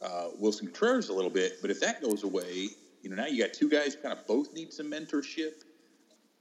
uh, 0.00 0.28
Willson 0.40 0.66
Contreras 0.66 1.08
a 1.08 1.12
little 1.12 1.30
bit. 1.30 1.60
But 1.60 1.70
if 1.70 1.80
that 1.80 2.02
goes 2.02 2.24
away, 2.24 2.68
you 3.02 3.10
know 3.10 3.16
now 3.16 3.26
you 3.26 3.42
got 3.42 3.52
two 3.52 3.68
guys 3.68 3.94
who 3.94 4.02
kind 4.02 4.16
of 4.16 4.26
both 4.26 4.52
need 4.54 4.72
some 4.72 4.90
mentorship. 4.90 5.64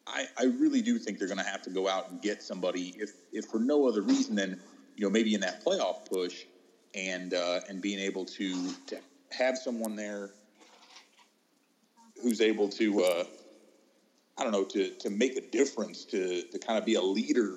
I, 0.08 0.26
I 0.38 0.45
really 0.45 0.82
do 0.82 0.97
think 0.97 1.19
they're 1.19 1.28
going 1.28 1.38
to 1.38 1.45
have 1.45 1.62
to 1.63 1.69
go 1.69 1.88
out 1.88 2.10
and 2.10 2.21
get 2.21 2.41
somebody, 2.41 2.95
if 2.97 3.12
if 3.32 3.45
for 3.45 3.60
no 3.60 3.88
other 3.88 4.02
reason 4.02 4.36
than 4.36 4.60
you 4.95 5.06
know 5.06 5.10
maybe 5.10 5.34
in 5.34 5.41
that 5.41 5.63
playoff 5.63 6.06
push, 6.06 6.45
and 6.95 7.34
uh, 7.34 7.62
and 7.69 7.82
being 7.82 7.99
able 7.99 8.25
to 8.25 8.71
to 8.88 8.97
have 9.32 9.58
someone 9.58 9.95
there 9.95 10.32
who's 12.21 12.41
able 12.41 12.69
to 12.69 13.04
uh, 13.04 13.23
I 14.38 14.43
don't 14.43 14.51
know 14.51 14.63
to 14.65 14.89
to 14.89 15.10
make 15.10 15.38
a 15.38 15.41
difference, 15.41 16.06
to 16.06 16.43
to 16.43 16.60
kind 16.60 16.77
of 16.77 16.86
be 16.86 16.95
a 16.95 17.01
leader, 17.01 17.56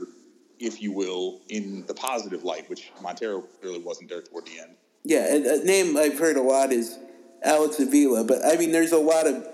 if 0.59 0.81
you 0.83 0.92
will, 0.92 1.40
in 1.49 1.85
the 1.87 1.94
positive 1.94 2.44
light, 2.44 2.68
which 2.68 2.92
Montero 3.03 3.40
clearly 3.61 3.81
wasn't 3.81 4.09
there 4.09 4.23
toward 4.23 4.47
the 4.47 4.61
end. 4.61 4.77
Yeah, 5.05 5.35
a 5.35 5.64
name 5.64 5.97
I've 5.97 6.18
heard 6.18 6.37
a 6.37 6.42
lot 6.42 6.73
is 6.73 6.99
Alex 7.42 7.79
Avila, 7.79 8.25
but 8.25 8.44
I 8.44 8.57
mean, 8.57 8.73
there's 8.73 8.92
a 8.92 8.99
lot 8.99 9.27
of 9.27 9.47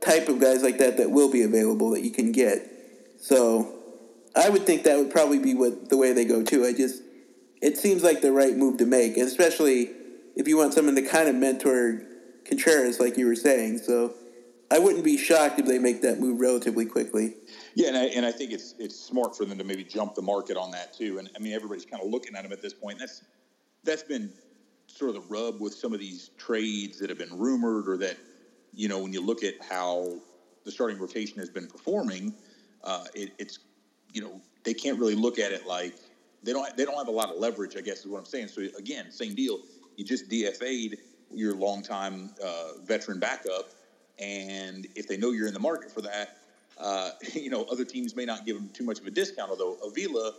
type 0.00 0.28
of 0.28 0.40
guys 0.40 0.62
like 0.62 0.78
that 0.78 0.96
that 0.96 1.10
will 1.10 1.30
be 1.30 1.42
available 1.42 1.90
that 1.90 2.02
you 2.02 2.10
can 2.10 2.32
get. 2.32 2.70
So 3.18 3.74
I 4.34 4.48
would 4.48 4.64
think 4.64 4.84
that 4.84 4.96
would 4.96 5.10
probably 5.10 5.38
be 5.38 5.54
what 5.54 5.88
the 5.88 5.96
way 5.96 6.12
they 6.12 6.24
go 6.24 6.42
too. 6.42 6.64
I 6.64 6.72
just 6.72 7.02
it 7.60 7.76
seems 7.76 8.02
like 8.02 8.20
the 8.20 8.32
right 8.32 8.56
move 8.56 8.78
to 8.78 8.86
make, 8.86 9.16
especially 9.16 9.90
if 10.36 10.48
you 10.48 10.56
want 10.56 10.74
someone 10.74 10.94
to 10.94 11.02
kind 11.02 11.28
of 11.28 11.34
mentor 11.34 12.02
Contreras, 12.44 12.98
like 12.98 13.16
you 13.16 13.26
were 13.26 13.36
saying. 13.36 13.78
So 13.78 14.14
I 14.70 14.78
wouldn't 14.78 15.04
be 15.04 15.16
shocked 15.16 15.58
if 15.58 15.66
they 15.66 15.78
make 15.78 16.02
that 16.02 16.20
move 16.20 16.40
relatively 16.40 16.86
quickly. 16.86 17.34
Yeah, 17.74 17.88
and 17.88 17.96
I, 17.96 18.04
and 18.06 18.26
I 18.26 18.32
think 18.32 18.52
it's 18.52 18.74
it's 18.78 18.98
smart 18.98 19.36
for 19.36 19.44
them 19.44 19.58
to 19.58 19.64
maybe 19.64 19.84
jump 19.84 20.14
the 20.14 20.22
market 20.22 20.56
on 20.56 20.70
that 20.72 20.94
too. 20.94 21.18
And 21.18 21.28
I 21.36 21.38
mean, 21.38 21.52
everybody's 21.52 21.84
kind 21.84 22.02
of 22.02 22.08
looking 22.08 22.34
at 22.34 22.44
him 22.44 22.52
at 22.52 22.62
this 22.62 22.74
point. 22.74 22.98
That's 22.98 23.22
that's 23.84 24.02
been 24.02 24.32
sort 24.86 25.14
of 25.14 25.22
the 25.22 25.28
rub 25.34 25.60
with 25.60 25.74
some 25.74 25.92
of 25.92 26.00
these 26.00 26.30
trades 26.36 26.98
that 26.98 27.10
have 27.10 27.18
been 27.18 27.38
rumored 27.38 27.88
or 27.88 27.96
that 27.98 28.16
you 28.74 28.88
know, 28.88 29.00
when 29.02 29.12
you 29.12 29.24
look 29.24 29.42
at 29.42 29.54
how 29.68 30.14
the 30.64 30.70
starting 30.70 30.98
rotation 30.98 31.38
has 31.38 31.50
been 31.50 31.66
performing, 31.66 32.34
uh, 32.84 33.04
it, 33.14 33.32
it's 33.38 33.58
you 34.12 34.22
know 34.22 34.40
they 34.64 34.74
can't 34.74 34.98
really 34.98 35.14
look 35.14 35.38
at 35.38 35.52
it 35.52 35.66
like 35.66 35.94
they 36.42 36.52
don't 36.52 36.76
they 36.76 36.84
don't 36.84 36.96
have 36.96 37.08
a 37.08 37.12
lot 37.12 37.30
of 37.30 37.38
leverage. 37.38 37.76
I 37.76 37.80
guess 37.80 38.00
is 38.00 38.06
what 38.06 38.18
I'm 38.18 38.24
saying. 38.24 38.48
So 38.48 38.62
again, 38.78 39.10
same 39.10 39.34
deal. 39.34 39.60
You 39.96 40.04
just 40.04 40.28
DFA'd 40.28 40.96
your 41.32 41.54
longtime 41.54 42.30
uh, 42.44 42.72
veteran 42.84 43.18
backup, 43.18 43.70
and 44.18 44.86
if 44.94 45.06
they 45.06 45.16
know 45.16 45.30
you're 45.30 45.48
in 45.48 45.54
the 45.54 45.60
market 45.60 45.90
for 45.90 46.00
that, 46.02 46.38
uh, 46.78 47.10
you 47.34 47.50
know 47.50 47.64
other 47.64 47.84
teams 47.84 48.16
may 48.16 48.24
not 48.24 48.46
give 48.46 48.56
him 48.56 48.68
too 48.72 48.84
much 48.84 49.00
of 49.00 49.06
a 49.06 49.10
discount. 49.10 49.50
Although 49.50 49.76
Avila 49.84 50.32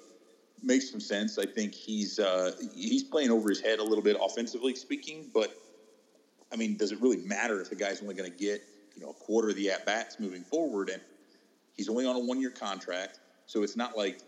makes 0.64 0.90
some 0.90 1.00
sense. 1.00 1.38
I 1.38 1.46
think 1.46 1.74
he's 1.74 2.20
uh, 2.20 2.54
he's 2.74 3.04
playing 3.04 3.32
over 3.32 3.50
his 3.50 3.62
head 3.62 3.80
a 3.80 3.84
little 3.84 4.04
bit 4.04 4.18
offensively 4.20 4.76
speaking, 4.76 5.30
but 5.34 5.56
I 6.52 6.56
mean, 6.56 6.78
does 6.78 6.92
it 6.92 7.02
really 7.02 7.18
matter 7.18 7.62
if 7.62 7.70
the 7.70 7.76
guy's 7.76 8.02
only 8.02 8.16
going 8.16 8.32
to 8.32 8.38
get 8.38 8.62
you 8.96 9.04
know 9.04 9.10
a 9.10 9.14
quarter 9.14 9.50
of 9.50 9.56
the 9.56 9.70
at 9.72 9.86
bats 9.86 10.20
moving 10.20 10.44
forward, 10.44 10.90
and 10.90 11.02
he's 11.76 11.90
only 11.90 12.06
on 12.06 12.16
a 12.16 12.20
one 12.20 12.40
year 12.40 12.52
contract, 12.52 13.20
so 13.46 13.64
it's 13.64 13.76
not 13.76 13.98
like 13.98 14.22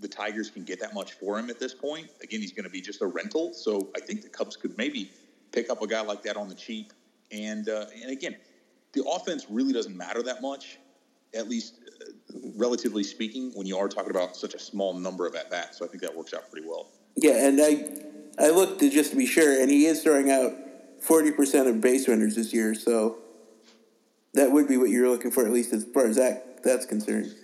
the 0.00 0.08
Tigers 0.08 0.50
can 0.50 0.64
get 0.64 0.80
that 0.80 0.94
much 0.94 1.12
for 1.12 1.38
him 1.38 1.50
at 1.50 1.58
this 1.58 1.74
point. 1.74 2.08
Again, 2.22 2.40
he's 2.40 2.52
going 2.52 2.64
to 2.64 2.70
be 2.70 2.80
just 2.80 3.02
a 3.02 3.06
rental, 3.06 3.52
so 3.54 3.88
I 3.96 4.00
think 4.00 4.22
the 4.22 4.28
Cubs 4.28 4.56
could 4.56 4.76
maybe 4.76 5.10
pick 5.52 5.70
up 5.70 5.82
a 5.82 5.86
guy 5.86 6.02
like 6.02 6.22
that 6.24 6.36
on 6.36 6.48
the 6.48 6.54
cheap. 6.54 6.92
And 7.32 7.68
uh, 7.68 7.86
and 8.02 8.10
again, 8.10 8.36
the 8.92 9.04
offense 9.08 9.46
really 9.48 9.72
doesn't 9.72 9.96
matter 9.96 10.22
that 10.22 10.42
much, 10.42 10.78
at 11.34 11.48
least 11.48 11.80
relatively 12.56 13.02
speaking, 13.02 13.52
when 13.54 13.66
you 13.66 13.76
are 13.78 13.88
talking 13.88 14.10
about 14.10 14.36
such 14.36 14.54
a 14.54 14.58
small 14.58 14.94
number 14.94 15.26
of 15.26 15.34
at 15.34 15.50
bats. 15.50 15.78
So 15.78 15.84
I 15.84 15.88
think 15.88 16.02
that 16.02 16.14
works 16.14 16.34
out 16.34 16.50
pretty 16.50 16.66
well. 16.66 16.88
Yeah, 17.16 17.46
and 17.46 17.60
I 17.60 18.46
I 18.46 18.50
looked 18.50 18.80
to 18.80 18.90
just 18.90 19.10
to 19.10 19.16
be 19.16 19.26
sure, 19.26 19.60
and 19.60 19.70
he 19.70 19.86
is 19.86 20.02
throwing 20.02 20.30
out 20.30 20.52
forty 21.00 21.32
percent 21.32 21.68
of 21.68 21.80
base 21.80 22.06
runners 22.06 22.36
this 22.36 22.52
year, 22.52 22.74
so 22.74 23.18
that 24.34 24.52
would 24.52 24.68
be 24.68 24.76
what 24.76 24.90
you're 24.90 25.08
looking 25.08 25.30
for, 25.30 25.46
at 25.46 25.52
least 25.52 25.72
as 25.72 25.84
far 25.84 26.06
as 26.06 26.16
that 26.16 26.62
that's 26.62 26.84
concerned. 26.84 27.34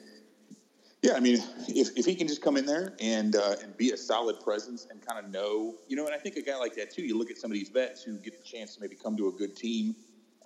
Yeah, 1.02 1.14
I 1.14 1.20
mean, 1.20 1.42
if, 1.66 1.90
if 1.96 2.06
he 2.06 2.14
can 2.14 2.28
just 2.28 2.42
come 2.42 2.56
in 2.56 2.64
there 2.64 2.94
and 3.00 3.34
uh, 3.34 3.56
and 3.60 3.76
be 3.76 3.90
a 3.90 3.96
solid 3.96 4.38
presence 4.40 4.86
and 4.88 5.04
kind 5.04 5.24
of 5.24 5.32
know, 5.32 5.74
you 5.88 5.96
know, 5.96 6.06
and 6.06 6.14
I 6.14 6.18
think 6.18 6.36
a 6.36 6.42
guy 6.42 6.56
like 6.56 6.76
that 6.76 6.92
too. 6.92 7.02
You 7.02 7.18
look 7.18 7.28
at 7.28 7.38
some 7.38 7.50
of 7.50 7.56
these 7.56 7.70
vets 7.70 8.04
who 8.04 8.18
get 8.18 8.40
the 8.40 8.48
chance 8.48 8.76
to 8.76 8.80
maybe 8.80 8.94
come 8.94 9.16
to 9.16 9.26
a 9.26 9.32
good 9.32 9.56
team. 9.56 9.96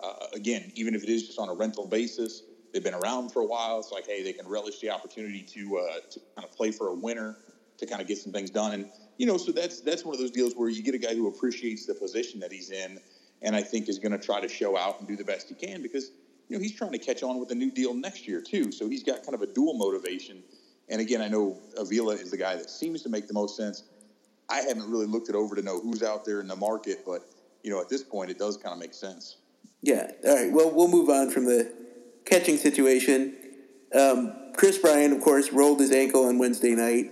Uh, 0.01 0.13
again, 0.33 0.71
even 0.73 0.95
if 0.95 1.03
it 1.03 1.09
is 1.09 1.27
just 1.27 1.37
on 1.37 1.49
a 1.49 1.53
rental 1.53 1.85
basis, 1.85 2.41
they've 2.73 2.83
been 2.83 2.95
around 2.95 3.29
for 3.29 3.41
a 3.41 3.45
while. 3.45 3.77
It's 3.77 3.91
like, 3.91 4.07
hey, 4.07 4.23
they 4.23 4.33
can 4.33 4.47
relish 4.47 4.79
the 4.79 4.89
opportunity 4.89 5.43
to 5.43 5.77
uh, 5.77 5.99
to 6.09 6.19
kind 6.35 6.43
of 6.47 6.51
play 6.51 6.71
for 6.71 6.87
a 6.87 6.95
winner, 6.95 7.37
to 7.77 7.85
kind 7.85 8.01
of 8.01 8.07
get 8.07 8.17
some 8.17 8.33
things 8.33 8.49
done, 8.49 8.73
and 8.73 8.89
you 9.17 9.27
know, 9.27 9.37
so 9.37 9.51
that's 9.51 9.81
that's 9.81 10.03
one 10.03 10.15
of 10.15 10.19
those 10.19 10.31
deals 10.31 10.53
where 10.55 10.69
you 10.69 10.81
get 10.81 10.95
a 10.95 10.99
guy 10.99 11.13
who 11.13 11.27
appreciates 11.27 11.85
the 11.85 11.93
position 11.93 12.39
that 12.39 12.51
he's 12.51 12.71
in, 12.71 12.99
and 13.43 13.55
I 13.55 13.61
think 13.61 13.89
is 13.89 13.99
going 13.99 14.11
to 14.11 14.19
try 14.19 14.41
to 14.41 14.49
show 14.49 14.75
out 14.75 14.97
and 14.97 15.07
do 15.07 15.15
the 15.15 15.23
best 15.23 15.49
he 15.49 15.55
can 15.55 15.83
because 15.83 16.09
you 16.49 16.57
know, 16.57 16.61
he's 16.61 16.75
trying 16.75 16.91
to 16.91 16.99
catch 16.99 17.23
on 17.23 17.39
with 17.39 17.51
a 17.51 17.55
new 17.55 17.71
deal 17.71 17.93
next 17.93 18.27
year 18.27 18.41
too. 18.41 18.71
So 18.71 18.87
he's 18.87 19.03
got 19.03 19.23
kind 19.23 19.33
of 19.33 19.41
a 19.41 19.47
dual 19.47 19.73
motivation. 19.73 20.43
And 20.89 21.01
again, 21.01 21.21
I 21.21 21.27
know 21.27 21.59
Avila 21.77 22.13
is 22.13 22.31
the 22.31 22.37
guy 22.37 22.55
that 22.55 22.69
seems 22.69 23.01
to 23.03 23.09
make 23.09 23.27
the 23.27 23.33
most 23.33 23.57
sense. 23.57 23.83
I 24.49 24.61
haven't 24.61 24.89
really 24.89 25.07
looked 25.07 25.27
it 25.27 25.35
over 25.35 25.55
to 25.55 25.61
know 25.61 25.79
who's 25.79 26.01
out 26.01 26.23
there 26.23 26.39
in 26.39 26.47
the 26.47 26.55
market, 26.55 26.99
but 27.05 27.27
you 27.63 27.71
know, 27.71 27.81
at 27.81 27.89
this 27.89 28.03
point, 28.03 28.31
it 28.31 28.39
does 28.39 28.55
kind 28.55 28.73
of 28.73 28.79
make 28.79 28.93
sense. 28.93 29.37
Yeah. 29.81 30.11
All 30.25 30.35
right. 30.35 30.51
Well, 30.51 30.71
we'll 30.71 30.87
move 30.87 31.09
on 31.09 31.29
from 31.29 31.45
the 31.45 31.73
catching 32.25 32.57
situation. 32.57 33.35
Um, 33.93 34.33
Kris 34.55 34.77
Bryant, 34.77 35.13
of 35.13 35.21
course, 35.21 35.51
rolled 35.51 35.79
his 35.79 35.91
ankle 35.91 36.25
on 36.25 36.37
Wednesday 36.37 36.75
night, 36.75 37.11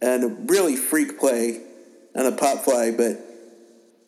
and 0.00 0.24
a 0.24 0.28
really 0.28 0.76
freak 0.76 1.18
play 1.18 1.60
on 2.14 2.26
a 2.26 2.32
pop 2.32 2.64
fly, 2.64 2.92
but 2.92 3.18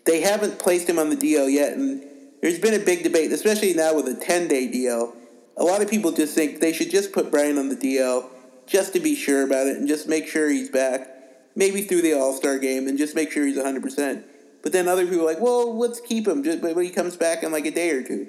they 0.04 0.20
haven't 0.20 0.58
placed 0.58 0.88
him 0.88 0.98
on 0.98 1.10
the 1.10 1.16
DL 1.16 1.52
yet, 1.52 1.74
and 1.74 2.04
there's 2.46 2.60
been 2.60 2.80
a 2.80 2.84
big 2.84 3.02
debate, 3.02 3.32
especially 3.32 3.74
now 3.74 3.92
with 3.92 4.06
a 4.06 4.14
10 4.14 4.46
day 4.46 4.68
DL. 4.68 5.12
A 5.56 5.64
lot 5.64 5.82
of 5.82 5.90
people 5.90 6.12
just 6.12 6.32
think 6.32 6.60
they 6.60 6.72
should 6.72 6.90
just 6.90 7.12
put 7.12 7.28
Bryant 7.28 7.58
on 7.58 7.70
the 7.70 7.74
DL 7.74 8.30
just 8.68 8.92
to 8.92 9.00
be 9.00 9.16
sure 9.16 9.42
about 9.42 9.66
it 9.66 9.76
and 9.76 9.88
just 9.88 10.08
make 10.08 10.28
sure 10.28 10.48
he's 10.48 10.68
back, 10.68 11.08
maybe 11.56 11.82
through 11.82 12.02
the 12.02 12.12
All 12.12 12.32
Star 12.34 12.60
game, 12.60 12.86
and 12.86 12.96
just 12.98 13.16
make 13.16 13.32
sure 13.32 13.44
he's 13.44 13.58
100%. 13.58 14.22
But 14.62 14.70
then 14.70 14.86
other 14.86 15.04
people 15.06 15.22
are 15.22 15.26
like, 15.26 15.40
well, 15.40 15.76
let's 15.76 16.00
keep 16.00 16.28
him 16.28 16.44
just 16.44 16.62
when 16.62 16.84
he 16.84 16.90
comes 16.90 17.16
back 17.16 17.42
in 17.42 17.50
like 17.50 17.66
a 17.66 17.72
day 17.72 17.90
or 17.90 18.04
two. 18.04 18.28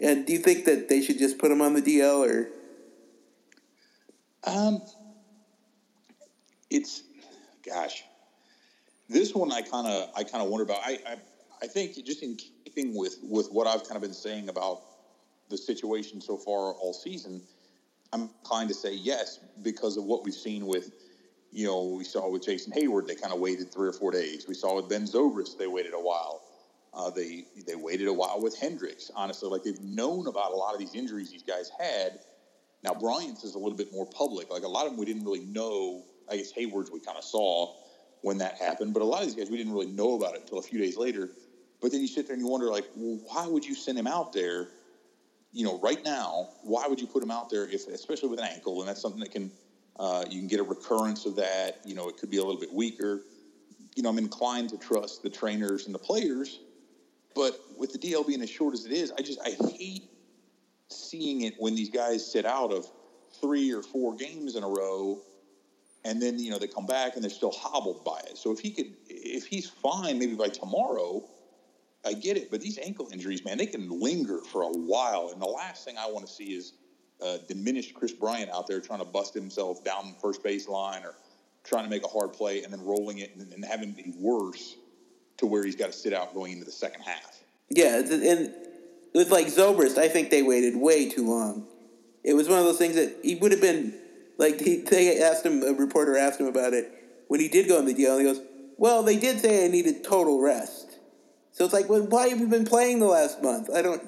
And 0.00 0.26
do 0.26 0.32
you 0.32 0.38
think 0.38 0.64
that 0.64 0.88
they 0.88 1.02
should 1.02 1.18
just 1.18 1.36
put 1.36 1.50
him 1.50 1.60
on 1.60 1.74
the 1.74 1.82
DL 1.82 2.26
or? 2.26 2.48
Um, 4.44 4.80
it's, 6.70 7.02
gosh, 7.66 8.04
this 9.10 9.34
one 9.34 9.52
I 9.52 9.60
kind 9.60 9.86
of 9.86 10.08
I 10.16 10.24
kind 10.24 10.42
of 10.42 10.48
wonder 10.48 10.64
about. 10.64 10.80
I, 10.82 10.98
I 11.06 11.16
I 11.62 11.66
think 11.66 11.94
just 12.04 12.22
in 12.22 12.36
keeping 12.36 12.96
with 12.96 13.18
with 13.22 13.50
what 13.50 13.66
I've 13.66 13.84
kind 13.84 13.96
of 13.96 14.02
been 14.02 14.14
saying 14.14 14.48
about 14.48 14.82
the 15.50 15.58
situation 15.58 16.20
so 16.20 16.36
far 16.36 16.72
all 16.74 16.92
season, 16.92 17.42
I'm 18.12 18.30
inclined 18.40 18.68
to 18.68 18.74
say 18.74 18.94
yes 18.94 19.38
because 19.62 19.96
of 19.96 20.04
what 20.04 20.24
we've 20.24 20.34
seen 20.34 20.66
with, 20.66 20.90
you 21.52 21.66
know, 21.66 21.96
we 21.98 22.04
saw 22.04 22.28
with 22.30 22.44
Jason 22.44 22.72
Heyward, 22.72 23.06
they 23.06 23.14
kind 23.14 23.32
of 23.32 23.40
waited 23.40 23.72
three 23.72 23.88
or 23.88 23.92
four 23.92 24.10
days. 24.10 24.46
We 24.48 24.54
saw 24.54 24.76
with 24.76 24.88
Ben 24.88 25.04
Zobrist, 25.04 25.58
they 25.58 25.66
waited 25.66 25.92
a 25.92 26.00
while. 26.00 26.42
Uh, 26.92 27.10
they 27.10 27.44
they 27.66 27.76
waited 27.76 28.08
a 28.08 28.12
while 28.12 28.40
with 28.40 28.58
Hendricks. 28.58 29.10
Honestly, 29.14 29.48
like 29.48 29.62
they've 29.62 29.80
known 29.80 30.26
about 30.26 30.52
a 30.52 30.56
lot 30.56 30.74
of 30.74 30.80
these 30.80 30.94
injuries 30.94 31.30
these 31.30 31.42
guys 31.42 31.70
had. 31.78 32.20
Now 32.82 32.94
Bryant's 32.94 33.44
is 33.44 33.54
a 33.54 33.58
little 33.58 33.76
bit 33.76 33.92
more 33.92 34.06
public. 34.06 34.50
Like 34.50 34.62
a 34.62 34.68
lot 34.68 34.86
of 34.86 34.92
them, 34.92 34.98
we 34.98 35.06
didn't 35.06 35.24
really 35.24 35.44
know. 35.44 36.04
I 36.28 36.36
guess 36.36 36.52
Heyward's 36.52 36.90
we 36.90 37.00
kind 37.00 37.18
of 37.18 37.24
saw 37.24 37.74
when 38.22 38.38
that 38.38 38.56
happened, 38.56 38.92
but 38.94 39.02
a 39.02 39.04
lot 39.04 39.20
of 39.20 39.26
these 39.26 39.36
guys 39.36 39.50
we 39.50 39.56
didn't 39.56 39.72
really 39.72 39.90
know 39.90 40.16
about 40.16 40.34
it 40.34 40.42
until 40.42 40.58
a 40.58 40.62
few 40.62 40.78
days 40.78 40.96
later. 40.96 41.30
But 41.80 41.92
then 41.92 42.00
you 42.00 42.08
sit 42.08 42.26
there 42.26 42.34
and 42.34 42.42
you 42.42 42.48
wonder, 42.48 42.66
like, 42.66 42.86
well, 42.94 43.18
why 43.26 43.46
would 43.46 43.64
you 43.64 43.74
send 43.74 43.98
him 43.98 44.06
out 44.06 44.32
there? 44.32 44.68
You 45.52 45.64
know, 45.64 45.80
right 45.80 46.02
now, 46.04 46.48
why 46.62 46.86
would 46.86 47.00
you 47.00 47.06
put 47.06 47.22
him 47.22 47.30
out 47.30 47.50
there 47.50 47.66
if, 47.66 47.88
especially 47.88 48.28
with 48.28 48.38
an 48.38 48.46
ankle, 48.46 48.80
and 48.80 48.88
that's 48.88 49.00
something 49.00 49.20
that 49.20 49.32
can, 49.32 49.50
uh, 49.98 50.24
you 50.28 50.38
can 50.38 50.48
get 50.48 50.60
a 50.60 50.62
recurrence 50.62 51.26
of 51.26 51.36
that. 51.36 51.80
You 51.84 51.94
know, 51.94 52.08
it 52.08 52.18
could 52.18 52.30
be 52.30 52.36
a 52.36 52.44
little 52.44 52.60
bit 52.60 52.72
weaker. 52.72 53.22
You 53.96 54.02
know, 54.02 54.10
I'm 54.10 54.18
inclined 54.18 54.68
to 54.70 54.78
trust 54.78 55.22
the 55.22 55.30
trainers 55.30 55.86
and 55.86 55.94
the 55.94 55.98
players, 55.98 56.60
but 57.34 57.58
with 57.76 57.92
the 57.92 57.98
DL 57.98 58.26
being 58.26 58.42
as 58.42 58.50
short 58.50 58.74
as 58.74 58.84
it 58.84 58.92
is, 58.92 59.12
I 59.18 59.22
just 59.22 59.40
I 59.40 59.56
hate 59.72 60.08
seeing 60.88 61.42
it 61.42 61.54
when 61.58 61.74
these 61.74 61.90
guys 61.90 62.30
sit 62.30 62.44
out 62.44 62.72
of 62.72 62.86
three 63.40 63.72
or 63.72 63.82
four 63.82 64.14
games 64.14 64.56
in 64.56 64.62
a 64.62 64.68
row 64.68 65.20
and 66.04 66.20
then 66.20 66.38
you 66.38 66.50
know 66.50 66.58
they 66.58 66.66
come 66.66 66.86
back 66.86 67.14
and 67.14 67.22
they're 67.22 67.30
still 67.30 67.52
hobbled 67.52 68.04
by 68.04 68.18
it. 68.28 68.36
So 68.36 68.52
if 68.52 68.58
he 68.58 68.70
could, 68.70 68.92
if 69.08 69.46
he's 69.46 69.68
fine, 69.68 70.18
maybe 70.18 70.34
by 70.34 70.48
tomorrow, 70.48 71.22
I 72.04 72.14
get 72.14 72.36
it, 72.36 72.50
but 72.50 72.60
these 72.60 72.78
ankle 72.78 73.08
injuries, 73.12 73.44
man, 73.44 73.58
they 73.58 73.66
can 73.66 74.00
linger 74.00 74.38
for 74.50 74.62
a 74.62 74.68
while. 74.68 75.30
And 75.32 75.40
the 75.40 75.46
last 75.46 75.84
thing 75.84 75.96
I 75.98 76.10
want 76.10 76.26
to 76.26 76.32
see 76.32 76.54
is 76.54 76.72
uh, 77.22 77.38
diminished 77.46 77.94
Kris 77.94 78.12
Bryant 78.12 78.50
out 78.50 78.66
there 78.66 78.80
trying 78.80 79.00
to 79.00 79.04
bust 79.04 79.34
himself 79.34 79.84
down 79.84 80.14
the 80.14 80.20
first 80.20 80.42
baseline 80.42 81.04
or 81.04 81.14
trying 81.64 81.84
to 81.84 81.90
make 81.90 82.04
a 82.04 82.08
hard 82.08 82.32
play 82.32 82.62
and 82.62 82.72
then 82.72 82.82
rolling 82.82 83.18
it 83.18 83.36
and, 83.36 83.52
and 83.52 83.64
having 83.64 83.90
it 83.90 83.96
be 83.96 84.14
worse 84.18 84.76
to 85.36 85.46
where 85.46 85.64
he's 85.64 85.76
got 85.76 85.86
to 85.86 85.92
sit 85.92 86.12
out 86.14 86.34
going 86.34 86.52
into 86.52 86.64
the 86.64 86.72
second 86.72 87.02
half. 87.02 87.42
Yeah, 87.68 87.98
and 87.98 88.54
with 89.14 89.30
like 89.30 89.46
Zobrist, 89.46 89.98
I 89.98 90.08
think 90.08 90.30
they 90.30 90.42
waited 90.42 90.76
way 90.76 91.08
too 91.08 91.28
long. 91.28 91.66
It 92.24 92.34
was 92.34 92.48
one 92.48 92.58
of 92.58 92.64
those 92.64 92.78
things 92.78 92.96
that 92.96 93.18
he 93.22 93.34
would 93.36 93.52
have 93.52 93.60
been 93.60 93.94
like 94.38 94.60
he, 94.60 94.76
they 94.80 95.22
asked 95.22 95.44
him. 95.44 95.62
A 95.62 95.72
reporter 95.72 96.16
asked 96.16 96.40
him 96.40 96.46
about 96.46 96.72
it 96.72 96.90
when 97.28 97.40
he 97.40 97.48
did 97.48 97.68
go 97.68 97.78
on 97.78 97.84
the 97.84 97.94
deal, 97.94 98.16
and 98.16 98.26
he 98.26 98.32
goes, 98.32 98.42
"Well, 98.76 99.02
they 99.02 99.18
did 99.18 99.40
say 99.40 99.64
I 99.64 99.68
needed 99.68 100.02
total 100.04 100.40
rest." 100.40 100.89
So 101.52 101.64
it's 101.64 101.74
like, 101.74 101.88
well, 101.88 102.02
why 102.02 102.28
have 102.28 102.40
you 102.40 102.46
been 102.46 102.64
playing 102.64 103.00
the 103.00 103.06
last 103.06 103.42
month? 103.42 103.68
I 103.74 103.82
don't. 103.82 104.02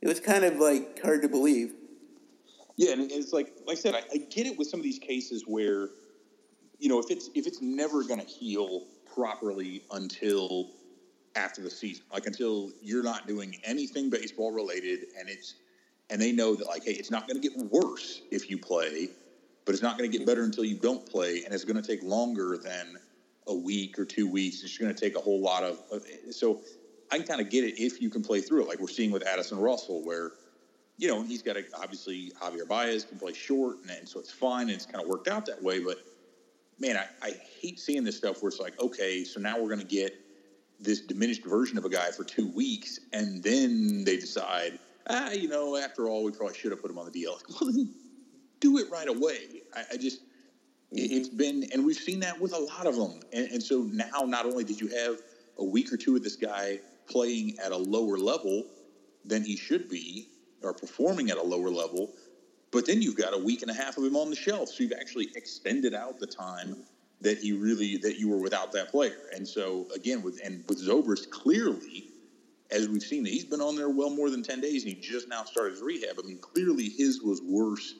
It 0.00 0.08
was 0.08 0.20
kind 0.20 0.44
of 0.44 0.56
like 0.56 1.00
hard 1.02 1.22
to 1.22 1.28
believe. 1.28 1.72
Yeah, 2.76 2.92
and 2.92 3.10
it's 3.10 3.32
like, 3.32 3.52
like 3.66 3.78
I 3.78 3.80
said, 3.80 3.94
I, 3.94 4.02
I 4.12 4.16
get 4.18 4.46
it 4.46 4.58
with 4.58 4.68
some 4.68 4.80
of 4.80 4.84
these 4.84 4.98
cases 4.98 5.44
where, 5.46 5.88
you 6.78 6.88
know, 6.88 6.98
if 6.98 7.10
it's 7.10 7.30
if 7.34 7.46
it's 7.46 7.62
never 7.62 8.02
going 8.04 8.20
to 8.20 8.26
heal 8.26 8.84
properly 9.14 9.82
until 9.92 10.70
after 11.36 11.62
the 11.62 11.70
season, 11.70 12.04
like 12.12 12.26
until 12.26 12.70
you're 12.82 13.02
not 13.02 13.26
doing 13.26 13.56
anything 13.64 14.10
baseball 14.10 14.52
related, 14.52 15.06
and 15.18 15.28
it's 15.28 15.54
and 16.10 16.20
they 16.20 16.32
know 16.32 16.54
that 16.54 16.66
like, 16.66 16.84
hey, 16.84 16.92
it's 16.92 17.10
not 17.10 17.26
going 17.28 17.40
to 17.40 17.48
get 17.48 17.56
worse 17.70 18.22
if 18.30 18.50
you 18.50 18.58
play, 18.58 19.08
but 19.64 19.72
it's 19.72 19.82
not 19.82 19.96
going 19.96 20.10
to 20.10 20.18
get 20.18 20.26
better 20.26 20.44
until 20.44 20.64
you 20.64 20.76
don't 20.76 21.06
play, 21.06 21.42
and 21.44 21.54
it's 21.54 21.64
going 21.64 21.80
to 21.80 21.86
take 21.86 22.02
longer 22.02 22.58
than 22.62 22.98
a 23.46 23.54
week 23.54 23.98
or 23.98 24.04
two 24.04 24.28
weeks. 24.28 24.62
It's 24.62 24.78
going 24.78 24.94
to 24.94 24.98
take 24.98 25.16
a 25.16 25.20
whole 25.20 25.40
lot 25.40 25.62
of. 25.62 25.78
So 26.30 26.60
I 27.10 27.18
can 27.18 27.26
kind 27.26 27.40
of 27.40 27.50
get 27.50 27.64
it 27.64 27.80
if 27.80 28.00
you 28.00 28.10
can 28.10 28.22
play 28.22 28.40
through 28.40 28.62
it, 28.62 28.68
like 28.68 28.80
we're 28.80 28.88
seeing 28.88 29.10
with 29.10 29.26
Addison 29.26 29.58
Russell, 29.58 30.02
where 30.04 30.32
you 30.96 31.08
know 31.08 31.22
he's 31.22 31.42
got 31.42 31.56
a, 31.56 31.64
obviously 31.76 32.32
Javier 32.40 32.66
Baez 32.66 33.04
can 33.04 33.18
play 33.18 33.32
short, 33.32 33.78
and, 33.82 33.90
and 33.90 34.08
so 34.08 34.20
it's 34.20 34.32
fine, 34.32 34.62
and 34.62 34.72
it's 34.72 34.86
kind 34.86 35.02
of 35.02 35.08
worked 35.08 35.28
out 35.28 35.46
that 35.46 35.62
way. 35.62 35.80
But 35.80 35.98
man, 36.78 36.96
I, 36.96 37.06
I 37.22 37.32
hate 37.60 37.78
seeing 37.78 38.04
this 38.04 38.16
stuff 38.16 38.42
where 38.42 38.48
it's 38.48 38.60
like, 38.60 38.78
okay, 38.80 39.24
so 39.24 39.40
now 39.40 39.58
we're 39.58 39.68
going 39.68 39.80
to 39.80 39.86
get 39.86 40.16
this 40.80 41.00
diminished 41.00 41.44
version 41.44 41.78
of 41.78 41.84
a 41.84 41.88
guy 41.88 42.10
for 42.10 42.24
two 42.24 42.48
weeks, 42.48 42.98
and 43.12 43.42
then 43.42 44.04
they 44.04 44.16
decide, 44.16 44.78
ah, 45.08 45.30
you 45.30 45.48
know, 45.48 45.76
after 45.76 46.08
all, 46.08 46.24
we 46.24 46.32
probably 46.32 46.54
should 46.54 46.72
have 46.72 46.80
put 46.80 46.90
him 46.90 46.98
on 46.98 47.10
the 47.10 47.24
DL. 47.24 47.40
Well, 47.60 47.70
then 47.70 47.94
do 48.60 48.78
it 48.78 48.90
right 48.90 49.08
away. 49.08 49.62
I, 49.74 49.84
I 49.92 49.96
just 49.96 50.20
it's 50.96 51.28
been, 51.28 51.64
and 51.72 51.84
we've 51.84 51.96
seen 51.96 52.20
that 52.20 52.40
with 52.40 52.52
a 52.52 52.58
lot 52.58 52.86
of 52.86 52.96
them. 52.96 53.20
And, 53.32 53.50
and, 53.50 53.62
so 53.62 53.82
now, 53.92 54.24
not 54.24 54.46
only 54.46 54.64
did 54.64 54.80
you 54.80 54.88
have 54.88 55.18
a 55.58 55.64
week 55.64 55.92
or 55.92 55.96
two 55.96 56.16
of 56.16 56.22
this 56.22 56.36
guy 56.36 56.78
playing 57.06 57.58
at 57.58 57.72
a 57.72 57.76
lower 57.76 58.16
level 58.16 58.64
than 59.24 59.42
he 59.42 59.56
should 59.56 59.88
be, 59.88 60.28
or 60.62 60.72
performing 60.72 61.30
at 61.30 61.36
a 61.36 61.42
lower 61.42 61.70
level, 61.70 62.10
but 62.70 62.86
then 62.86 63.02
you've 63.02 63.16
got 63.16 63.34
a 63.34 63.38
week 63.38 63.62
and 63.62 63.70
a 63.70 63.74
half 63.74 63.96
of 63.98 64.04
him 64.04 64.16
on 64.16 64.30
the 64.30 64.36
shelf. 64.36 64.68
So 64.68 64.82
you've 64.82 64.92
actually 64.98 65.30
extended 65.36 65.94
out 65.94 66.18
the 66.18 66.26
time 66.26 66.76
that 67.20 67.38
he 67.38 67.52
really 67.52 67.96
that 67.98 68.18
you 68.18 68.28
were 68.28 68.38
without 68.38 68.72
that 68.72 68.90
player. 68.90 69.16
And 69.34 69.46
so 69.46 69.86
again, 69.94 70.22
with 70.22 70.40
and 70.44 70.64
with 70.68 70.84
Zobrist, 70.86 71.30
clearly, 71.30 72.08
as 72.70 72.88
we've 72.88 73.02
seen, 73.02 73.24
he's 73.24 73.44
been 73.44 73.60
on 73.60 73.76
there 73.76 73.88
well 73.88 74.10
more 74.10 74.30
than 74.30 74.42
ten 74.42 74.60
days, 74.60 74.84
and 74.84 74.94
he 74.94 75.00
just 75.00 75.28
now 75.28 75.44
started 75.44 75.72
his 75.72 75.82
rehab. 75.82 76.16
I 76.22 76.26
mean, 76.26 76.38
clearly 76.38 76.88
his 76.88 77.22
was 77.22 77.40
worse 77.42 77.94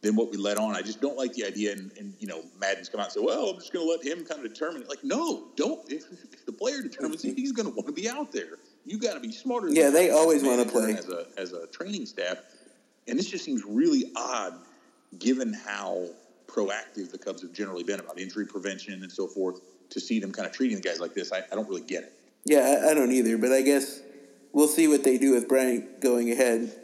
than 0.00 0.14
what 0.14 0.30
we 0.30 0.36
let 0.36 0.58
on. 0.58 0.76
I 0.76 0.82
just 0.82 1.00
don't 1.00 1.16
like 1.16 1.32
the 1.34 1.44
idea. 1.44 1.72
And, 1.72 1.90
and 1.98 2.14
you 2.18 2.26
know, 2.26 2.42
Maddon's 2.60 2.88
come 2.88 3.00
out 3.00 3.06
and 3.06 3.12
say, 3.12 3.20
"Well, 3.20 3.50
I'm 3.50 3.56
just 3.56 3.72
going 3.72 3.84
to 3.84 3.90
let 3.90 4.04
him 4.04 4.24
kind 4.24 4.44
of 4.44 4.52
determine 4.52 4.82
it." 4.82 4.88
Like, 4.88 5.02
no, 5.02 5.48
don't. 5.56 5.80
If, 5.90 6.04
if 6.32 6.46
the 6.46 6.52
player 6.52 6.82
determines 6.82 7.24
it, 7.24 7.36
he's 7.36 7.52
going 7.52 7.68
to 7.68 7.74
want 7.74 7.86
to 7.86 7.92
be 7.92 8.08
out 8.08 8.32
there. 8.32 8.58
You 8.84 8.98
got 8.98 9.14
to 9.14 9.20
be 9.20 9.32
smarter. 9.32 9.68
Yeah, 9.70 9.90
they 9.90 10.10
always 10.10 10.42
want 10.42 10.64
to 10.64 10.70
play 10.70 10.92
as 10.92 11.08
a 11.08 11.26
as 11.36 11.52
a 11.52 11.66
training 11.68 12.06
staff. 12.06 12.38
And 13.06 13.18
this 13.18 13.28
just 13.28 13.44
seems 13.44 13.64
really 13.64 14.12
odd, 14.16 14.54
given 15.18 15.52
how 15.52 16.06
proactive 16.46 17.10
the 17.10 17.18
Cubs 17.18 17.42
have 17.42 17.52
generally 17.52 17.82
been 17.82 18.00
about 18.00 18.18
injury 18.18 18.46
prevention 18.46 19.02
and 19.02 19.10
so 19.10 19.26
forth. 19.26 19.60
To 19.92 20.00
see 20.00 20.20
them 20.20 20.32
kind 20.32 20.46
of 20.46 20.52
treating 20.52 20.76
the 20.76 20.82
guys 20.82 21.00
like 21.00 21.14
this, 21.14 21.32
I, 21.32 21.38
I 21.50 21.54
don't 21.54 21.66
really 21.66 21.80
get 21.80 22.02
it. 22.02 22.12
Yeah, 22.44 22.58
I, 22.58 22.90
I 22.90 22.94
don't 22.94 23.10
either. 23.10 23.38
But 23.38 23.52
I 23.52 23.62
guess 23.62 24.02
we'll 24.52 24.68
see 24.68 24.86
what 24.86 25.02
they 25.02 25.16
do 25.16 25.32
with 25.32 25.48
Bryant 25.48 26.02
going 26.02 26.30
ahead. 26.30 26.78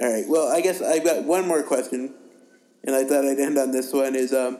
All 0.00 0.12
right. 0.12 0.24
Well, 0.28 0.46
I 0.52 0.60
guess 0.60 0.80
I've 0.80 1.02
got 1.02 1.24
one 1.24 1.48
more 1.48 1.64
question 1.64 2.14
and 2.84 2.94
I 2.94 3.04
thought 3.04 3.24
I'd 3.24 3.38
end 3.38 3.58
on 3.58 3.72
this 3.72 3.92
one 3.92 4.14
is 4.14 4.32
um, 4.32 4.58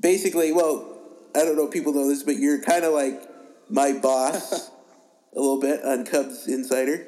basically, 0.00 0.52
well, 0.52 0.98
I 1.34 1.44
don't 1.44 1.56
know 1.56 1.66
if 1.66 1.72
people 1.72 1.92
know 1.92 2.08
this, 2.08 2.22
but 2.22 2.36
you're 2.36 2.60
kind 2.60 2.84
of 2.84 2.92
like 2.92 3.22
my 3.68 3.92
boss 3.92 4.70
a 5.36 5.40
little 5.40 5.60
bit 5.60 5.84
on 5.84 6.04
Cubs 6.04 6.46
Insider, 6.48 7.06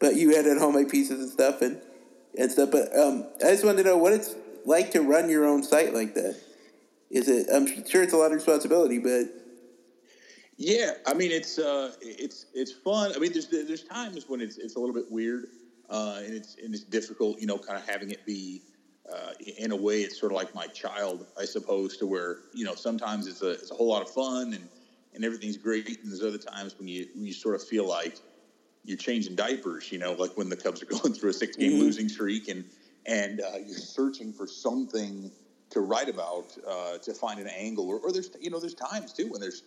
but 0.00 0.16
you 0.16 0.34
edit 0.34 0.58
all 0.58 0.72
my 0.72 0.84
pieces 0.84 1.20
and 1.20 1.30
stuff 1.30 1.62
and 1.62 1.80
and 2.38 2.50
stuff. 2.50 2.70
But 2.70 2.96
um, 2.98 3.26
I 3.44 3.50
just 3.50 3.64
wanted 3.64 3.82
to 3.82 3.90
know 3.90 3.96
what 3.96 4.12
it's 4.12 4.34
like 4.64 4.90
to 4.92 5.00
run 5.00 5.28
your 5.28 5.44
own 5.44 5.62
site 5.62 5.94
like 5.94 6.14
that. 6.14 6.36
Is 7.10 7.28
it? 7.28 7.48
I'm 7.52 7.66
sure 7.86 8.02
it's 8.02 8.14
a 8.14 8.16
lot 8.16 8.26
of 8.26 8.32
responsibility, 8.32 8.98
but 8.98 9.26
Yeah, 10.56 10.92
I 11.06 11.14
mean 11.14 11.30
it's 11.30 11.58
uh, 11.58 11.92
it's 12.00 12.46
it's 12.54 12.72
fun. 12.72 13.12
I 13.14 13.18
mean, 13.18 13.32
there's 13.32 13.48
there's 13.48 13.84
times 13.84 14.28
when 14.28 14.40
it's 14.40 14.58
it's 14.58 14.76
a 14.76 14.78
little 14.78 14.94
bit 14.94 15.10
weird, 15.10 15.46
uh, 15.90 16.20
and 16.24 16.34
it's 16.34 16.56
and 16.62 16.74
it's 16.74 16.84
difficult. 16.84 17.38
You 17.38 17.46
know, 17.46 17.58
kind 17.58 17.78
of 17.78 17.88
having 17.88 18.10
it 18.10 18.24
be. 18.24 18.62
Uh, 19.10 19.32
in 19.58 19.72
a 19.72 19.76
way, 19.76 20.02
it's 20.02 20.18
sort 20.18 20.30
of 20.30 20.36
like 20.36 20.54
my 20.54 20.68
child, 20.68 21.26
I 21.36 21.44
suppose, 21.44 21.96
to 21.96 22.06
where 22.06 22.38
you 22.52 22.64
know 22.64 22.74
sometimes 22.74 23.26
it's 23.26 23.42
a 23.42 23.50
it's 23.50 23.70
a 23.70 23.74
whole 23.74 23.88
lot 23.88 24.02
of 24.02 24.08
fun 24.08 24.52
and 24.52 24.68
and 25.12 25.24
everything's 25.24 25.56
great, 25.56 25.98
and 26.02 26.10
there's 26.10 26.22
other 26.22 26.38
times 26.38 26.78
when 26.78 26.86
you 26.88 27.06
when 27.12 27.26
you 27.26 27.32
sort 27.32 27.54
of 27.54 27.62
feel 27.62 27.86
like 27.86 28.20
you're 28.84 28.96
changing 28.96 29.34
diapers. 29.34 29.90
You 29.90 29.98
know, 29.98 30.14
like 30.14 30.32
when 30.34 30.48
the 30.48 30.56
Cubs 30.56 30.82
are 30.82 30.86
going 31.02 31.14
through 31.14 31.30
a 31.30 31.34
six 31.34 31.56
game 31.56 31.74
losing 31.78 32.08
streak, 32.08 32.48
and 32.48 32.64
and 33.06 33.40
uh, 33.40 33.58
you're 33.60 33.78
searching 33.78 34.32
for 34.32 34.46
something 34.46 35.32
to 35.70 35.80
write 35.80 36.08
about 36.08 36.46
uh, 36.66 36.98
to 37.02 37.14
find 37.14 37.40
an 37.40 37.48
angle, 37.48 37.88
or, 37.88 37.98
or 37.98 38.12
there's 38.12 38.30
you 38.40 38.50
know 38.50 38.60
there's 38.60 38.74
times 38.74 39.12
too 39.12 39.28
when 39.28 39.40
there's 39.40 39.64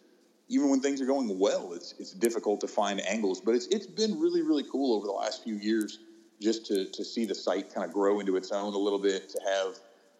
even 0.48 0.70
when 0.70 0.80
things 0.80 1.02
are 1.02 1.06
going 1.06 1.38
well, 1.38 1.74
it's 1.74 1.94
it's 1.98 2.12
difficult 2.12 2.62
to 2.62 2.68
find 2.68 3.06
angles. 3.06 3.42
But 3.42 3.56
it's 3.56 3.68
it's 3.72 3.88
been 3.88 4.18
really 4.18 4.42
really 4.42 4.64
cool 4.64 4.96
over 4.96 5.06
the 5.06 5.14
last 5.14 5.44
few 5.44 5.56
years 5.56 6.00
just 6.42 6.66
to 6.68 6.86
to 6.86 7.04
see 7.04 7.26
the 7.26 7.36
site 7.36 7.74
kind 7.74 7.86
of 7.86 7.92
grow 7.92 8.20
into 8.20 8.36
its 8.36 8.52
own 8.52 8.74
a 8.74 8.78
little 8.78 9.00
bit, 9.00 9.30
to 9.30 9.40
have 9.46 9.76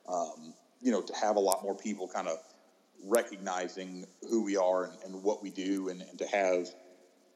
um, 0.08 0.54
you 0.82 0.92
know 0.92 1.02
to 1.02 1.14
have 1.16 1.36
a 1.36 1.40
lot 1.40 1.64
more 1.64 1.76
people 1.76 2.08
kind 2.08 2.28
of 2.28 2.38
recognizing 3.04 4.06
who 4.30 4.44
we 4.44 4.58
are 4.58 4.86
and, 4.86 4.94
and 5.06 5.24
what 5.24 5.42
we 5.42 5.50
do, 5.50 5.90
and, 5.90 6.02
and 6.02 6.18
to 6.18 6.26
have 6.28 6.68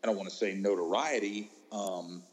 I 0.03 0.07
don't 0.07 0.15
want 0.15 0.29
to 0.29 0.35
say 0.35 0.53
notoriety, 0.53 1.49
um, 1.71 2.23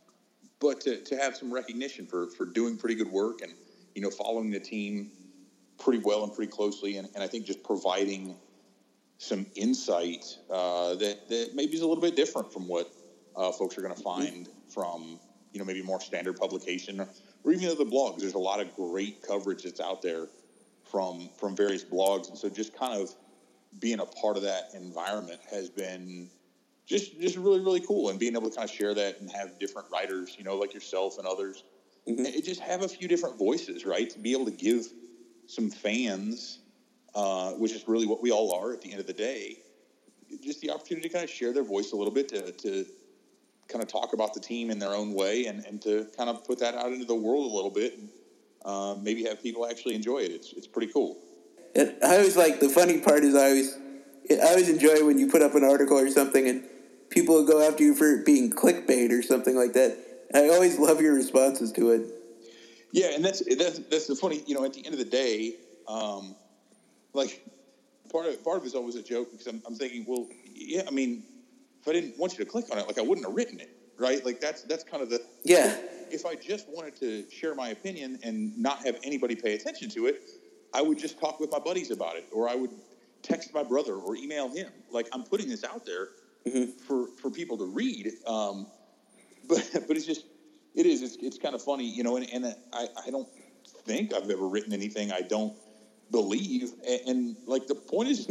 but 0.60 0.80
to, 0.82 0.98
to 0.98 1.16
have 1.16 1.36
some 1.36 1.52
recognition 1.52 2.06
for 2.06 2.28
for 2.28 2.46
doing 2.46 2.76
pretty 2.76 2.94
good 2.94 3.10
work 3.10 3.42
and 3.42 3.52
you 3.94 4.02
know 4.02 4.10
following 4.10 4.50
the 4.50 4.60
team 4.60 5.10
pretty 5.78 6.00
well 6.04 6.24
and 6.24 6.32
pretty 6.32 6.50
closely, 6.50 6.96
and, 6.96 7.08
and 7.14 7.22
I 7.22 7.26
think 7.26 7.44
just 7.46 7.62
providing 7.62 8.36
some 9.18 9.46
insight 9.54 10.24
uh, 10.50 10.94
that 10.96 11.28
that 11.28 11.50
maybe 11.54 11.74
is 11.74 11.80
a 11.80 11.86
little 11.86 12.02
bit 12.02 12.16
different 12.16 12.52
from 12.52 12.68
what 12.68 12.90
uh, 13.34 13.52
folks 13.52 13.76
are 13.76 13.82
going 13.82 13.94
to 13.94 14.02
find 14.02 14.48
from 14.72 15.18
you 15.56 15.62
know 15.62 15.64
maybe 15.64 15.82
more 15.82 16.00
standard 16.00 16.36
publication 16.36 17.00
or, 17.00 17.08
even 17.50 17.66
other 17.68 17.84
blogs. 17.84 18.20
There's 18.20 18.34
a 18.34 18.38
lot 18.38 18.60
of 18.60 18.74
great 18.76 19.22
coverage 19.26 19.62
that's 19.62 19.80
out 19.80 20.02
there 20.02 20.26
from 20.84 21.30
from 21.40 21.56
various 21.56 21.82
blogs, 21.82 22.28
and 22.28 22.36
so 22.36 22.50
just 22.50 22.76
kind 22.76 23.00
of 23.00 23.08
being 23.80 24.00
a 24.00 24.04
part 24.04 24.36
of 24.36 24.42
that 24.42 24.70
environment 24.74 25.40
has 25.50 25.70
been 25.70 26.28
just 26.84 27.18
just 27.18 27.36
really 27.36 27.60
really 27.60 27.80
cool, 27.80 28.10
and 28.10 28.18
being 28.18 28.36
able 28.36 28.50
to 28.50 28.54
kind 28.54 28.68
of 28.68 28.74
share 28.74 28.92
that 28.92 29.20
and 29.20 29.30
have 29.30 29.58
different 29.58 29.88
writers, 29.90 30.36
you 30.36 30.44
know, 30.44 30.56
like 30.56 30.74
yourself 30.74 31.16
and 31.16 31.26
others, 31.26 31.64
and 32.06 32.18
just 32.44 32.60
have 32.60 32.82
a 32.82 32.88
few 32.88 33.08
different 33.08 33.38
voices, 33.38 33.86
right? 33.86 34.10
To 34.10 34.18
be 34.18 34.32
able 34.32 34.44
to 34.44 34.50
give 34.50 34.86
some 35.46 35.70
fans 35.70 36.58
uh, 37.16 37.52
which 37.52 37.72
is 37.72 37.88
really 37.88 38.06
what 38.06 38.20
we 38.20 38.30
all 38.30 38.52
are 38.52 38.74
at 38.74 38.82
the 38.82 38.90
end 38.90 39.00
of 39.00 39.06
the 39.06 39.12
day. 39.14 39.56
Just 40.44 40.60
the 40.60 40.70
opportunity 40.70 41.08
to 41.08 41.14
kind 41.14 41.24
of 41.24 41.30
share 41.30 41.50
their 41.54 41.64
voice 41.64 41.92
a 41.92 41.96
little 41.96 42.12
bit, 42.12 42.28
to, 42.28 42.52
to 42.52 42.84
kind 43.68 43.82
of 43.82 43.88
talk 43.88 44.12
about 44.12 44.34
the 44.34 44.40
team 44.40 44.70
in 44.70 44.78
their 44.78 44.94
own 44.94 45.12
way, 45.12 45.46
and, 45.46 45.64
and 45.64 45.80
to 45.82 46.06
kind 46.16 46.30
of 46.30 46.44
put 46.44 46.58
that 46.60 46.74
out 46.74 46.92
into 46.92 47.04
the 47.04 47.14
world 47.14 47.50
a 47.50 47.54
little 47.54 47.70
bit, 47.70 47.98
and 47.98 48.08
uh, 48.64 48.94
maybe 49.00 49.24
have 49.24 49.42
people 49.42 49.66
actually 49.66 49.94
enjoy 49.94 50.18
it. 50.18 50.30
It's 50.32 50.52
it's 50.52 50.66
pretty 50.66 50.92
cool. 50.92 51.18
And 51.74 51.94
I 52.02 52.16
always 52.16 52.36
like 52.36 52.60
the 52.60 52.68
funny 52.68 53.00
part 53.00 53.22
is 53.22 53.34
I 53.34 53.46
always 53.46 53.78
I 54.30 54.48
always 54.48 54.68
enjoy 54.68 55.04
when 55.04 55.18
you 55.18 55.30
put 55.30 55.42
up 55.42 55.54
an 55.54 55.64
article 55.64 55.98
or 55.98 56.10
something 56.10 56.48
and 56.48 56.64
people 57.10 57.36
will 57.36 57.46
go 57.46 57.66
after 57.66 57.84
you 57.84 57.94
for 57.94 58.22
being 58.24 58.50
clickbait 58.50 59.10
or 59.10 59.22
something 59.22 59.56
like 59.56 59.72
that. 59.74 59.96
I 60.34 60.48
always 60.48 60.78
love 60.78 61.00
your 61.00 61.14
responses 61.14 61.72
to 61.72 61.90
it. 61.90 62.06
Yeah, 62.92 63.14
and 63.14 63.24
that's 63.24 63.42
that's 63.56 63.78
that's 63.78 64.06
the 64.06 64.16
funny. 64.16 64.42
You 64.46 64.54
know, 64.54 64.64
at 64.64 64.72
the 64.72 64.84
end 64.84 64.94
of 64.94 64.98
the 64.98 65.04
day, 65.04 65.56
um, 65.86 66.34
like 67.12 67.42
part 68.10 68.26
of 68.26 68.42
part 68.42 68.58
of 68.58 68.64
it's 68.64 68.74
always 68.74 68.96
a 68.96 69.02
joke 69.02 69.30
because 69.30 69.46
I'm, 69.46 69.62
I'm 69.66 69.74
thinking, 69.74 70.04
well, 70.08 70.26
yeah, 70.54 70.82
I 70.86 70.90
mean, 70.90 71.22
if 71.86 71.90
I 71.90 72.00
didn't 72.00 72.18
want 72.18 72.36
you 72.36 72.44
to 72.44 72.50
click 72.50 72.66
on 72.72 72.78
it, 72.78 72.86
like 72.86 72.98
I 72.98 73.02
wouldn't 73.02 73.26
have 73.26 73.34
written 73.36 73.60
it, 73.60 73.70
right? 73.96 74.24
Like 74.24 74.40
that's 74.40 74.62
that's 74.62 74.82
kind 74.82 75.02
of 75.02 75.10
the 75.10 75.22
Yeah. 75.44 75.76
if 76.10 76.26
I 76.26 76.34
just 76.34 76.68
wanted 76.68 76.96
to 76.96 77.24
share 77.30 77.54
my 77.54 77.68
opinion 77.68 78.18
and 78.24 78.56
not 78.58 78.84
have 78.84 78.98
anybody 79.04 79.36
pay 79.36 79.54
attention 79.54 79.88
to 79.90 80.06
it, 80.06 80.22
I 80.74 80.82
would 80.82 80.98
just 80.98 81.20
talk 81.20 81.38
with 81.38 81.50
my 81.52 81.60
buddies 81.60 81.90
about 81.92 82.16
it, 82.16 82.26
or 82.32 82.48
I 82.48 82.54
would 82.56 82.70
text 83.22 83.54
my 83.54 83.62
brother 83.62 83.94
or 83.94 84.16
email 84.16 84.48
him. 84.48 84.68
Like 84.90 85.08
I'm 85.12 85.22
putting 85.22 85.48
this 85.48 85.62
out 85.64 85.86
there 85.86 86.08
for 86.86 87.06
for 87.20 87.30
people 87.30 87.56
to 87.58 87.66
read. 87.66 88.12
Um, 88.26 88.66
but 89.48 89.68
but 89.86 89.96
it's 89.96 90.06
just 90.06 90.24
it 90.74 90.86
is 90.86 91.02
it's, 91.02 91.16
it's 91.22 91.38
kind 91.38 91.54
of 91.54 91.62
funny, 91.62 91.88
you 91.88 92.02
know. 92.02 92.16
And, 92.16 92.26
and 92.32 92.56
I 92.72 92.88
I 93.06 93.10
don't 93.10 93.28
think 93.84 94.12
I've 94.12 94.28
ever 94.28 94.48
written 94.48 94.72
anything 94.72 95.12
I 95.12 95.20
don't 95.20 95.54
believe. 96.10 96.72
And, 96.86 97.00
and 97.06 97.36
like 97.46 97.68
the 97.68 97.76
point 97.76 98.08
is 98.08 98.28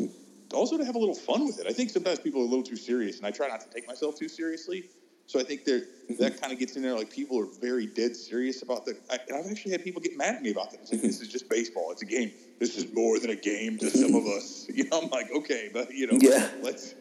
also 0.54 0.78
to 0.78 0.86
have 0.86 0.96
a 0.96 1.00
little 1.00 1.16
fun 1.16 1.46
with 1.46 1.60
it. 1.60 1.68
I 1.68 1.74
think 1.74 1.90
sometimes 1.90 2.20
people 2.20 2.42
are 2.42 2.46
a 2.46 2.48
little 2.48 2.64
too 2.64 2.76
serious, 2.76 3.18
and 3.18 3.26
I 3.26 3.32
try 3.32 3.48
not 3.48 3.62
to 3.62 3.70
take 3.70 3.88
myself 3.88 4.18
too 4.18 4.30
seriously. 4.30 4.86
So 5.28 5.40
I 5.40 5.44
think 5.44 5.66
there 5.66 5.82
that 6.20 6.40
kind 6.40 6.54
of 6.54 6.60
gets 6.60 6.76
in 6.76 6.84
there. 6.84 6.96
Like 6.96 7.10
people 7.10 7.40
are 7.40 7.48
very 7.60 7.88
dead 7.88 8.16
serious 8.16 8.62
about 8.62 8.86
the. 8.86 8.96
I, 9.10 9.18
I've 9.36 9.48
actually 9.50 9.72
had 9.72 9.84
people 9.84 10.02
get 10.02 10.16
mad 10.16 10.36
at 10.36 10.42
me 10.44 10.52
about 10.52 10.72
that. 10.72 10.82
It's 10.82 10.92
like 10.92 11.02
this 11.02 11.20
is 11.20 11.28
just 11.30 11.50
baseball. 11.50 11.92
It's 11.92 12.04
a 12.04 12.06
game. 12.06 12.32
This 12.60 12.78
is 12.78 12.94
more 12.94 13.20
than 13.20 13.32
a 13.32 13.36
game 13.36 13.78
to 13.80 13.90
some 13.90 14.14
of 14.16 14.26
us. 14.28 14.68
You 14.76 14.84
know, 14.90 15.02
I'm 15.02 15.10
like, 15.10 15.32
okay, 15.32 15.70
but 15.74 15.92
you 15.92 16.06
know, 16.08 16.18
Yeah. 16.22 16.50
let's 16.62 16.94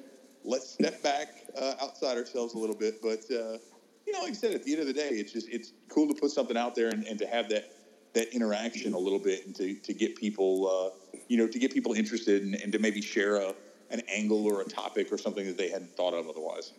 let's 0.45 0.71
step 0.71 1.03
back 1.03 1.29
uh, 1.59 1.75
outside 1.83 2.17
ourselves 2.17 2.55
a 2.55 2.59
little 2.59 2.77
bit. 2.77 3.03
But 3.03 3.21
uh, 3.31 3.59
you 4.07 4.13
know, 4.13 4.21
like 4.21 4.31
I 4.31 4.35
said, 4.35 4.55
at 4.55 4.63
the 4.65 4.73
end 4.73 4.81
of 4.81 4.87
the 4.87 4.93
day, 4.95 5.11
it's 5.11 5.33
just 5.33 5.49
it's 5.51 5.73
cool 5.91 6.09
to 6.09 6.15
put 6.15 6.31
something 6.31 6.57
out 6.57 6.75
there 6.75 6.89
and, 6.89 7.05
and 7.05 7.19
to 7.19 7.27
have 7.27 7.51
that 7.51 7.74
that 8.15 8.35
interaction 8.35 8.95
a 8.95 8.99
little 8.99 9.19
bit 9.19 9.47
and 9.47 9.55
to, 9.57 9.75
to 9.75 9.93
get 9.93 10.17
people 10.17 10.69
uh, 10.69 11.19
you 11.29 11.37
know 11.37 11.47
to 11.47 11.59
get 11.59 11.73
people 11.73 11.93
interested 11.93 12.43
and, 12.43 12.55
and 12.55 12.73
to 12.73 12.79
maybe 12.79 13.01
share 13.01 13.37
a 13.37 13.55
an 13.91 14.03
angle 14.13 14.47
or 14.47 14.61
a 14.61 14.65
topic 14.65 15.13
or 15.13 15.19
something 15.19 15.47
that 15.47 15.57
they 15.57 15.69
hadn't 15.69 15.97
thought 15.97 16.15
of 16.15 16.29
otherwise. 16.29 16.73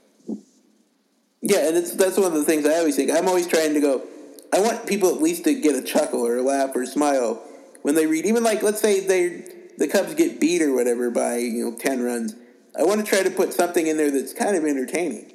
Yeah, 1.42 1.68
and 1.68 1.78
it's, 1.78 1.94
that's 1.94 2.18
one 2.18 2.28
of 2.28 2.34
the 2.34 2.44
things 2.44 2.66
I 2.66 2.80
always 2.80 2.96
think. 2.96 3.12
I'm 3.12 3.28
always 3.28 3.48
trying 3.48 3.74
to 3.76 3.80
go. 3.80 4.04
I 4.52 4.60
want 4.60 4.88
people 4.88 5.14
at 5.14 5.22
least 5.22 5.44
to 5.44 5.54
get 5.54 5.76
a 5.76 5.82
chuckle 5.82 6.26
or 6.26 6.38
a 6.38 6.42
laugh 6.42 6.76
or 6.76 6.82
a 6.82 6.88
smile 6.88 7.44
when 7.84 7.96
they 7.96 8.08
read. 8.08 8.26
Even 8.26 8.44
like, 8.44 8.64
let's 8.64 8.82
say 8.82 9.00
they 9.00 9.52
the 9.78 9.88
Cubs 9.88 10.16
get 10.16 10.40
beat 10.40 10.62
or 10.62 10.74
whatever 10.74 11.12
by 11.12 11.38
you 11.38 11.66
know 11.66 11.78
ten 11.78 12.02
runs. 12.02 12.36
I 12.78 12.84
want 12.84 13.06
to 13.06 13.10
try 13.10 13.24
to 13.24 13.30
put 13.30 13.54
something 13.54 13.88
in 13.88 13.98
there 13.98 14.12
that's 14.12 14.34
kind 14.34 14.58
of 14.58 14.66
entertaining. 14.66 15.32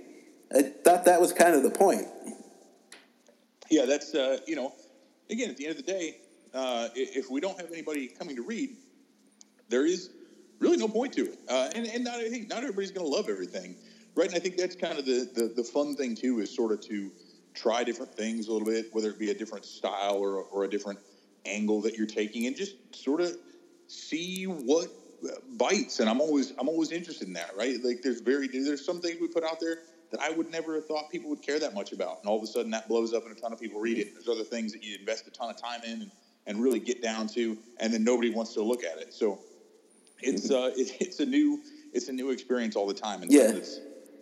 I 0.55 0.63
thought 0.63 1.05
that 1.05 1.21
was 1.21 1.33
kind 1.33 1.55
of 1.55 1.63
the 1.63 1.71
point. 1.71 2.07
Yeah, 3.71 3.87
that's 3.87 4.15
uh, 4.15 4.39
you 4.47 4.57
know, 4.57 4.73
again, 5.31 5.51
at 5.51 5.57
the 5.57 5.67
end 5.67 5.79
of 5.79 5.85
the 5.85 5.93
day, 5.93 6.17
uh, 6.53 6.89
if 6.95 7.31
we 7.31 7.41
don't 7.41 7.59
have 7.61 7.71
anybody 7.73 8.09
coming 8.09 8.37
to 8.37 8.43
read, 8.43 8.77
there 9.69 9.87
is 9.87 10.11
really 10.59 10.77
no 10.77 10.89
point 10.89 11.13
to 11.15 11.23
it. 11.27 11.39
Uh, 11.49 11.71
and 11.75 11.87
and 11.87 12.05
not, 12.05 12.21
not 12.49 12.59
everybody's 12.59 12.91
going 12.91 13.07
to 13.07 13.13
love 13.13 13.29
everything, 13.29 13.77
right? 14.15 14.29
And 14.29 14.37
I 14.37 14.41
think 14.41 14.57
that's 14.57 14.77
kind 14.77 14.99
of 14.99 15.07
the, 15.07 15.29
the 15.35 15.53
the 15.57 15.65
fun 15.65 15.95
thing 15.95 16.15
too 16.15 16.41
is 16.41 16.55
sort 16.55 16.73
of 16.73 16.81
to 16.83 17.11
try 17.55 17.85
different 17.85 18.15
things 18.15 18.49
a 18.49 18.53
little 18.53 18.67
bit, 18.67 18.93
whether 18.93 19.11
it 19.11 19.19
be 19.19 19.31
a 19.31 19.35
different 19.35 19.65
style 19.65 20.17
or 20.17 20.43
or 20.43 20.65
a 20.65 20.71
different 20.71 20.99
angle 21.47 21.81
that 21.83 21.97
you're 21.97 22.07
taking, 22.07 22.47
and 22.47 22.57
just 22.57 22.75
sort 22.95 23.21
of 23.21 23.37
see 23.87 24.45
what 24.45 24.89
bites. 25.57 26.01
And 26.01 26.09
I'm 26.09 26.21
always 26.21 26.53
I'm 26.59 26.69
always 26.69 26.93
interested 26.93 27.29
in 27.29 27.35
that, 27.35 27.57
right? 27.57 27.77
Like 27.83 28.03
there's 28.03 28.21
very 28.21 28.49
there's 28.49 28.85
some 28.85 29.01
things 29.01 29.21
we 29.21 29.29
put 29.29 29.45
out 29.45 29.61
there 29.61 29.79
that 30.11 30.21
I 30.21 30.31
would 30.31 30.51
never 30.51 30.75
have 30.75 30.87
thought 30.87 31.11
people 31.11 31.31
would 31.31 31.43
care 31.43 31.59
that 31.61 31.75
much 31.75 31.93
about, 31.93 32.19
and 32.21 32.29
all 32.29 32.37
of 32.39 32.43
a 32.43 32.47
sudden 32.47 32.71
that 32.73 32.89
blows 32.89 33.13
up 33.13 33.25
and 33.27 33.37
a 33.37 33.41
ton 33.41 33.53
of 33.53 33.61
people 33.61 33.81
read 33.81 33.99
it. 33.99 34.13
There's 34.15 34.29
other 34.29 34.45
things 34.45 34.73
that 34.73 34.83
you 34.83 34.97
invest 34.99 35.27
a 35.27 35.31
ton 35.31 35.51
of 35.51 35.57
time 35.57 35.81
in 35.85 36.03
and, 36.03 36.11
and 36.47 36.63
really 36.63 36.81
get 36.81 37.03
down 37.03 37.27
to, 37.29 37.57
and 37.79 37.93
then 37.93 38.05
nobody 38.05 38.31
wants 38.31 38.55
to 38.55 38.63
look 38.63 38.83
at 38.85 38.99
it. 38.99 39.13
So 39.15 39.39
it's 40.21 40.51
uh 40.51 40.73
it, 40.77 40.97
it's 41.01 41.21
a 41.21 41.27
new 41.27 41.61
it's 41.93 42.09
a 42.09 42.13
new 42.13 42.31
experience 42.31 42.77
all 42.77 42.87
the 42.87 42.95
time, 42.95 43.23
and 43.23 43.33
Yeah. 43.33 43.53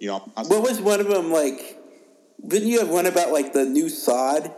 you 0.00 0.08
know, 0.08 0.30
I'm, 0.36 0.46
What 0.46 0.62
was 0.62 0.80
one 0.80 1.00
of 1.00 1.08
them 1.08 1.30
like? 1.32 1.76
Didn't 2.46 2.68
you 2.68 2.78
have 2.80 2.88
one 2.88 3.06
about 3.06 3.32
like 3.32 3.52
the 3.52 3.64
new 3.64 3.88
sod 3.88 4.52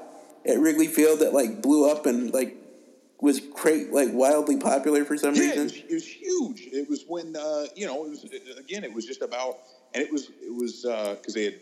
at 0.47 0.59
Wrigley 0.59 0.87
Field 0.87 1.21
that 1.21 1.33
like 1.33 1.63
blew 1.63 1.91
up 1.91 2.07
and 2.07 2.33
like 2.33 2.57
was 3.23 3.41
cra- 3.55 3.87
like 3.91 4.09
wildly 4.13 4.57
popular 4.57 5.05
for 5.05 5.17
some 5.17 5.35
Yeah, 5.35 5.43
it 5.43 5.49
reason? 5.49 5.63
was, 5.65 5.77
it 5.77 5.95
was 5.95 6.07
huge. 6.07 6.69
It 6.73 6.89
was 6.89 7.05
when 7.07 7.37
uh, 7.37 7.67
you 7.75 7.87
know, 7.87 8.05
it 8.07 8.11
was 8.11 8.25
it, 8.25 8.59
again, 8.59 8.85
it 8.85 8.93
was 8.93 9.05
just 9.07 9.23
about, 9.23 9.57
and 9.95 10.03
it 10.03 10.11
was 10.11 10.29
it 10.43 10.53
was 10.55 10.83
because 10.83 11.35
they 11.35 11.45
had 11.45 11.57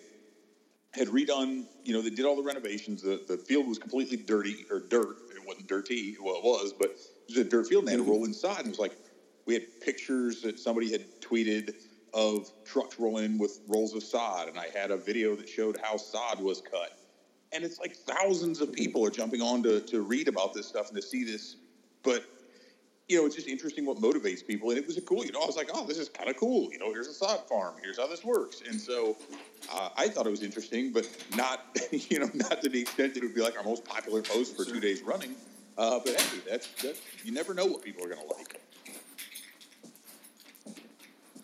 had 0.95 1.09
redone, 1.09 1.67
you 1.85 1.93
know, 1.93 2.01
they 2.03 2.11
did 2.11 2.25
all 2.25 2.37
the 2.37 2.43
renovations. 2.43 3.03
The 3.03 3.21
the 3.29 3.39
field 3.39 3.67
was 3.67 3.79
completely 3.79 4.17
dirty 4.17 4.65
or 4.71 4.81
dirt. 4.81 5.17
It 5.35 5.47
wasn't 5.47 5.67
dirty. 5.69 6.17
Well, 6.21 6.37
it 6.37 6.43
was, 6.43 6.73
but 6.79 6.91
it 6.91 7.37
was 7.37 7.39
a 7.39 7.45
dirt 7.45 7.67
field, 7.67 7.83
and 7.83 7.89
they 7.89 7.93
had 7.93 8.05
to 8.05 8.11
roll 8.11 8.25
inside. 8.25 8.59
And 8.59 8.67
it 8.67 8.71
was 8.71 8.79
like 8.79 8.97
we 9.47 9.55
had 9.55 9.65
pictures 9.81 10.41
that 10.43 10.59
somebody 10.59 10.91
had 10.91 11.05
tweeted 11.21 11.75
of 12.15 12.51
trucks 12.65 12.99
rolling 12.99 13.25
in 13.25 13.39
with 13.39 13.61
rolls 13.67 13.95
of 13.95 14.03
sod, 14.03 14.49
and 14.49 14.59
I 14.59 14.69
had 14.75 14.91
a 14.91 14.97
video 14.97 15.37
that 15.37 15.49
showed 15.49 15.77
how 15.83 15.97
sod 15.97 16.41
was 16.41 16.61
cut. 16.61 16.91
And 17.53 17.65
it's 17.65 17.79
like 17.79 17.97
thousands 17.97 18.61
of 18.61 18.73
people 18.73 19.05
are 19.05 19.11
jumping 19.11 19.41
on 19.41 19.63
to, 19.63 19.81
to 19.81 20.03
read 20.03 20.29
about 20.29 20.55
this 20.55 20.67
stuff 20.67 20.89
and 20.89 20.97
to 20.97 21.03
see 21.03 21.25
this 21.25 21.57
but 22.03 22.25
you 23.09 23.19
know, 23.19 23.25
it's 23.25 23.35
just 23.35 23.49
interesting 23.49 23.87
what 23.87 23.97
motivates 23.99 24.47
people, 24.47 24.69
and 24.69 24.79
it 24.79 24.87
was 24.87 24.99
a 24.99 25.01
cool. 25.01 25.25
You 25.25 25.33
know, 25.33 25.41
I 25.41 25.47
was 25.47 25.57
like, 25.57 25.71
oh, 25.73 25.87
this 25.87 25.97
is 25.97 26.11
kind 26.11 26.29
of 26.29 26.37
cool. 26.37 26.71
You 26.71 26.79
know, 26.79 26.93
here's 26.93 27.07
a 27.07 27.15
sod 27.15 27.49
farm. 27.49 27.75
Here's 27.83 27.99
how 27.99 28.07
this 28.07 28.23
works, 28.23 28.63
and 28.69 28.79
so 28.79 29.17
uh, 29.73 29.89
I 29.97 30.09
thought 30.09 30.27
it 30.27 30.31
was 30.31 30.43
interesting, 30.43 30.93
but 30.93 31.09
not 31.35 31.65
you 31.91 32.19
know 32.19 32.31
not 32.35 32.63
to 32.63 32.69
the 32.69 32.81
extent 32.81 33.15
that 33.15 33.23
it 33.23 33.27
would 33.27 33.35
be 33.35 33.41
like 33.41 33.57
our 33.57 33.65
most 33.65 33.85
popular 33.85 34.21
post 34.23 34.57
for 34.57 34.65
two 34.65 34.81
days 34.81 35.03
running. 35.03 35.35
Uh, 35.79 36.01
but 36.05 36.21
hey, 36.21 36.39
that's, 36.49 36.69
that's 36.83 37.01
you 37.25 37.33
never 37.33 37.55
know 37.55 37.65
what 37.65 37.83
people 37.83 38.05
are 38.05 38.09
going 38.09 38.21
to 38.21 38.35
like. 38.35 38.61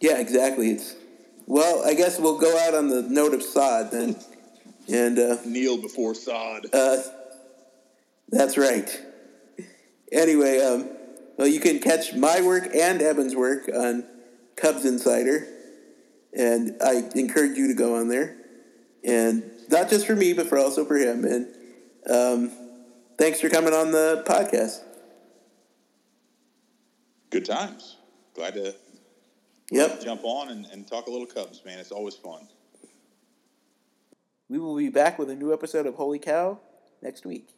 Yeah, 0.00 0.18
exactly. 0.18 0.70
It's 0.70 0.96
well, 1.46 1.82
I 1.86 1.94
guess 1.94 2.18
we'll 2.18 2.38
go 2.38 2.58
out 2.58 2.74
on 2.74 2.88
the 2.88 3.02
note 3.02 3.32
of 3.32 3.42
sod 3.42 3.90
then, 3.90 4.16
and 4.92 5.18
uh, 5.18 5.36
Kneel 5.44 5.78
before 5.80 6.14
sod. 6.14 6.66
uh, 6.72 6.98
that's 8.28 8.56
right. 8.58 8.88
Anyway, 10.12 10.58
um, 10.60 10.88
well, 11.36 11.46
you 11.48 11.60
can 11.60 11.78
catch 11.80 12.14
my 12.14 12.40
work 12.40 12.68
and 12.74 13.02
Evan's 13.02 13.34
work 13.34 13.68
on 13.74 14.04
Cubs 14.56 14.84
Insider, 14.84 15.46
and 16.36 16.76
I 16.82 17.08
encourage 17.14 17.56
you 17.58 17.68
to 17.68 17.74
go 17.74 17.96
on 17.96 18.08
there, 18.08 18.36
and 19.04 19.42
not 19.70 19.90
just 19.90 20.06
for 20.06 20.14
me, 20.16 20.32
but 20.32 20.46
for 20.46 20.58
also 20.58 20.84
for 20.84 20.96
him. 20.96 21.24
And 21.24 21.46
um, 22.08 22.52
thanks 23.18 23.40
for 23.40 23.48
coming 23.48 23.72
on 23.74 23.90
the 23.92 24.22
podcast. 24.26 24.80
Good 27.30 27.44
times. 27.44 27.96
Glad 28.34 28.54
to 28.54 28.74
Yep. 29.70 30.02
jump 30.04 30.20
on 30.24 30.50
and, 30.50 30.66
and 30.66 30.86
talk 30.86 31.06
a 31.06 31.10
little 31.10 31.26
Cubs, 31.26 31.64
man. 31.64 31.78
It's 31.78 31.90
always 31.90 32.14
fun. 32.14 32.46
We 34.54 34.60
will 34.60 34.76
be 34.76 34.88
back 34.88 35.18
with 35.18 35.30
a 35.30 35.34
new 35.34 35.52
episode 35.52 35.84
of 35.84 35.96
Holy 35.96 36.20
Cow 36.20 36.60
next 37.02 37.26
week. 37.26 37.48